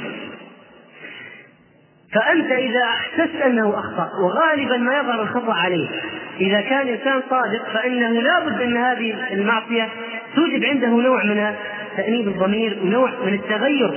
فأنت 2.13 2.51
إذا 2.51 2.83
أحسست 2.83 3.35
أنه 3.45 3.79
أخطأ 3.79 4.09
وغالبا 4.23 4.77
ما 4.77 4.97
يظهر 4.97 5.21
الخطأ 5.21 5.53
عليه 5.53 5.87
إذا 6.39 6.61
كان 6.61 6.87
إنسان 6.87 7.21
صادق 7.29 7.73
فإنه 7.73 8.21
لا 8.21 8.39
بد 8.45 8.61
أن 8.61 8.77
هذه 8.77 9.33
المعصية 9.33 9.89
توجب 10.35 10.65
عنده 10.65 10.87
نوع 10.87 11.23
من 11.23 11.55
تأنيب 11.97 12.27
الضمير 12.27 12.77
ونوع 12.83 13.11
من 13.25 13.33
التغير. 13.33 13.91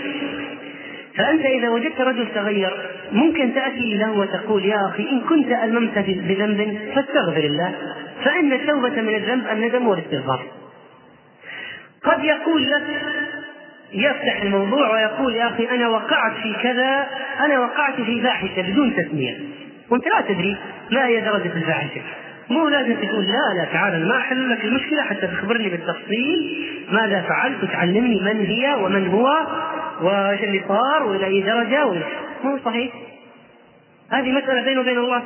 فأنت 1.16 1.44
إذا 1.44 1.68
وجدت 1.68 2.00
رجل 2.00 2.26
تغير 2.34 2.76
ممكن 3.12 3.54
تأتي 3.54 3.96
له 3.96 4.12
وتقول 4.12 4.64
يا 4.64 4.86
أخي 4.86 5.10
إن 5.10 5.20
كنت 5.20 5.52
ألممت 5.52 5.98
بذنب 5.98 6.78
فاستغفر 6.94 7.44
الله 7.44 7.74
فإن 8.24 8.52
التوبة 8.52 9.02
من 9.02 9.14
الذنب 9.14 9.46
الندم 9.52 9.88
والاستغفار. 9.88 10.42
قد 12.04 12.24
يقول 12.24 12.70
لك 12.70 12.82
يفتح 13.92 14.42
الموضوع 14.42 14.92
ويقول 14.92 15.34
يا 15.34 15.46
أخي 15.46 15.68
أنا 15.70 15.88
وقعت 15.88 16.32
في 16.42 16.54
كذا 16.62 17.06
أنا 17.40 17.60
وقعت 17.60 18.00
في 18.00 18.22
فاحشة 18.22 18.62
بدون 18.62 18.96
تسمية. 18.96 19.38
وأنت 19.90 20.04
لا 20.06 20.20
تدري 20.20 20.56
ما 20.90 21.06
هي 21.06 21.20
درجة 21.20 21.52
الفاحشة. 21.56 22.00
مو 22.50 22.68
لازم 22.68 22.94
تقول 22.94 23.24
لا 23.24 23.54
لا 23.56 23.64
تعال 23.72 24.08
ما 24.08 24.16
أحل 24.16 24.50
لك 24.50 24.64
المشكلة 24.64 25.02
حتى 25.02 25.26
تخبرني 25.26 25.68
بالتفصيل 25.68 26.66
ماذا 26.90 27.24
فعلت 27.28 27.62
وتعلمني 27.62 28.20
من 28.20 28.46
هي 28.46 28.74
ومن 28.74 29.06
هو 29.06 29.28
وإيش 30.02 30.42
اللي 30.42 30.62
صار 30.68 31.02
وإلى 31.02 31.26
أي 31.26 31.40
درجة 31.40 31.86
مو 32.44 32.58
صحيح؟ 32.64 32.92
هذه 34.10 34.32
مسألة 34.32 34.62
بينه 34.62 34.80
وبين 34.80 34.98
الله. 34.98 35.22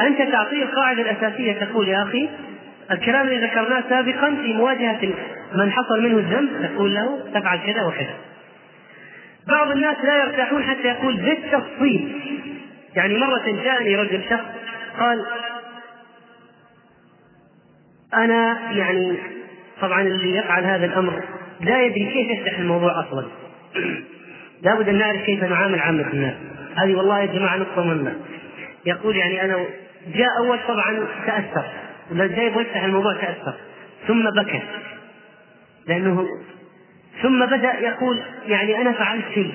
أنت 0.00 0.22
تعطيه 0.22 0.62
القاعدة 0.62 1.02
الأساسية 1.02 1.52
تقول 1.52 1.88
يا 1.88 2.02
أخي 2.02 2.28
الكلام 2.90 3.26
الذي 3.26 3.46
ذكرناه 3.46 3.84
سابقا 3.88 4.34
في 4.42 4.52
مواجهة 4.52 5.14
من 5.54 5.72
حصل 5.72 6.02
منه 6.02 6.18
الذنب 6.18 6.70
تقول 6.74 6.94
له 6.94 7.30
تفعل 7.34 7.58
كذا 7.58 7.82
وكذا. 7.82 8.14
بعض 9.48 9.70
الناس 9.70 9.96
لا 10.04 10.16
يرتاحون 10.16 10.62
حتى 10.62 10.88
يقول 10.88 11.16
بالتفصيل. 11.16 12.20
يعني 12.96 13.18
مرة 13.18 13.62
جاءني 13.64 13.96
رجل 13.96 14.22
شخص 14.30 14.44
قال 14.98 15.26
أنا 18.14 18.70
يعني 18.72 19.16
طبعا 19.80 20.02
اللي 20.02 20.36
يفعل 20.36 20.64
هذا 20.64 20.84
الأمر 20.84 21.22
لا 21.60 21.82
يدري 21.82 22.06
كيف 22.06 22.38
يفتح 22.38 22.58
الموضوع 22.58 23.00
أصلا. 23.00 23.26
لابد 24.62 24.88
أن 24.88 24.98
نعرف 24.98 25.22
كيف 25.22 25.44
نعامل 25.44 25.80
عامة 25.80 26.12
الناس. 26.12 26.34
هذه 26.76 26.94
والله 26.94 27.20
يا 27.20 27.26
جماعة 27.26 27.56
نقطة 27.56 27.84
مهمة. 27.84 28.14
يقول 28.86 29.16
يعني 29.16 29.44
أنا 29.44 29.64
جاء 30.14 30.28
أول 30.38 30.58
طبعا 30.68 31.06
تأثر. 31.26 31.64
جاي 32.12 32.46
يفتح 32.46 32.84
الموضوع 32.84 33.14
تأثر. 33.14 33.54
ثم 34.06 34.30
بكى. 34.30 34.62
لأنه 35.86 36.26
ثم 37.22 37.46
بدأ 37.46 37.80
يقول 37.80 38.22
يعني 38.46 38.80
أنا 38.80 38.92
فعلت 38.92 39.24
شيء. 39.34 39.54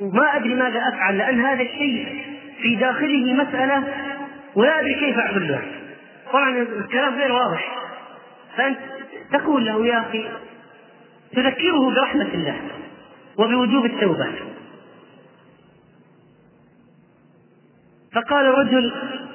وما 0.00 0.36
أدري 0.36 0.54
ماذا 0.54 0.88
أفعل 0.88 1.18
لأن 1.18 1.40
هذا 1.40 1.62
الشيء 1.62 2.24
في 2.62 2.76
داخله 2.76 3.34
مسألة 3.34 3.84
ولا 4.54 4.80
أدري 4.80 4.94
كيف 4.94 5.18
اعملها 5.18 5.60
طبعا 6.32 6.62
الكلام 6.62 7.14
غير 7.14 7.32
واضح. 7.32 7.68
فأنت 8.56 8.78
تقول 9.32 9.66
له 9.66 9.86
يا 9.86 10.00
أخي 10.00 10.24
تذكره 11.32 11.90
برحمة 11.90 12.28
الله. 12.34 12.56
وبوجوب 13.38 13.84
التوبة. 13.84 14.26
فقال 18.12 18.46
الرجل 18.46 18.92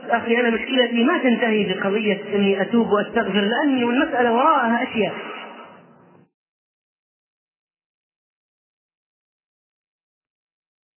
أخي 0.10 0.40
أنا 0.40 0.50
مشكلتي 0.50 1.04
ما 1.04 1.18
تنتهي 1.18 1.74
بقضية 1.74 2.22
إني 2.36 2.62
أتوب 2.62 2.92
وأستغفر 2.92 3.42
لأني 3.42 3.84
والمساله 3.84 4.34
وراءها 4.34 4.84
أشياء. 4.84 5.14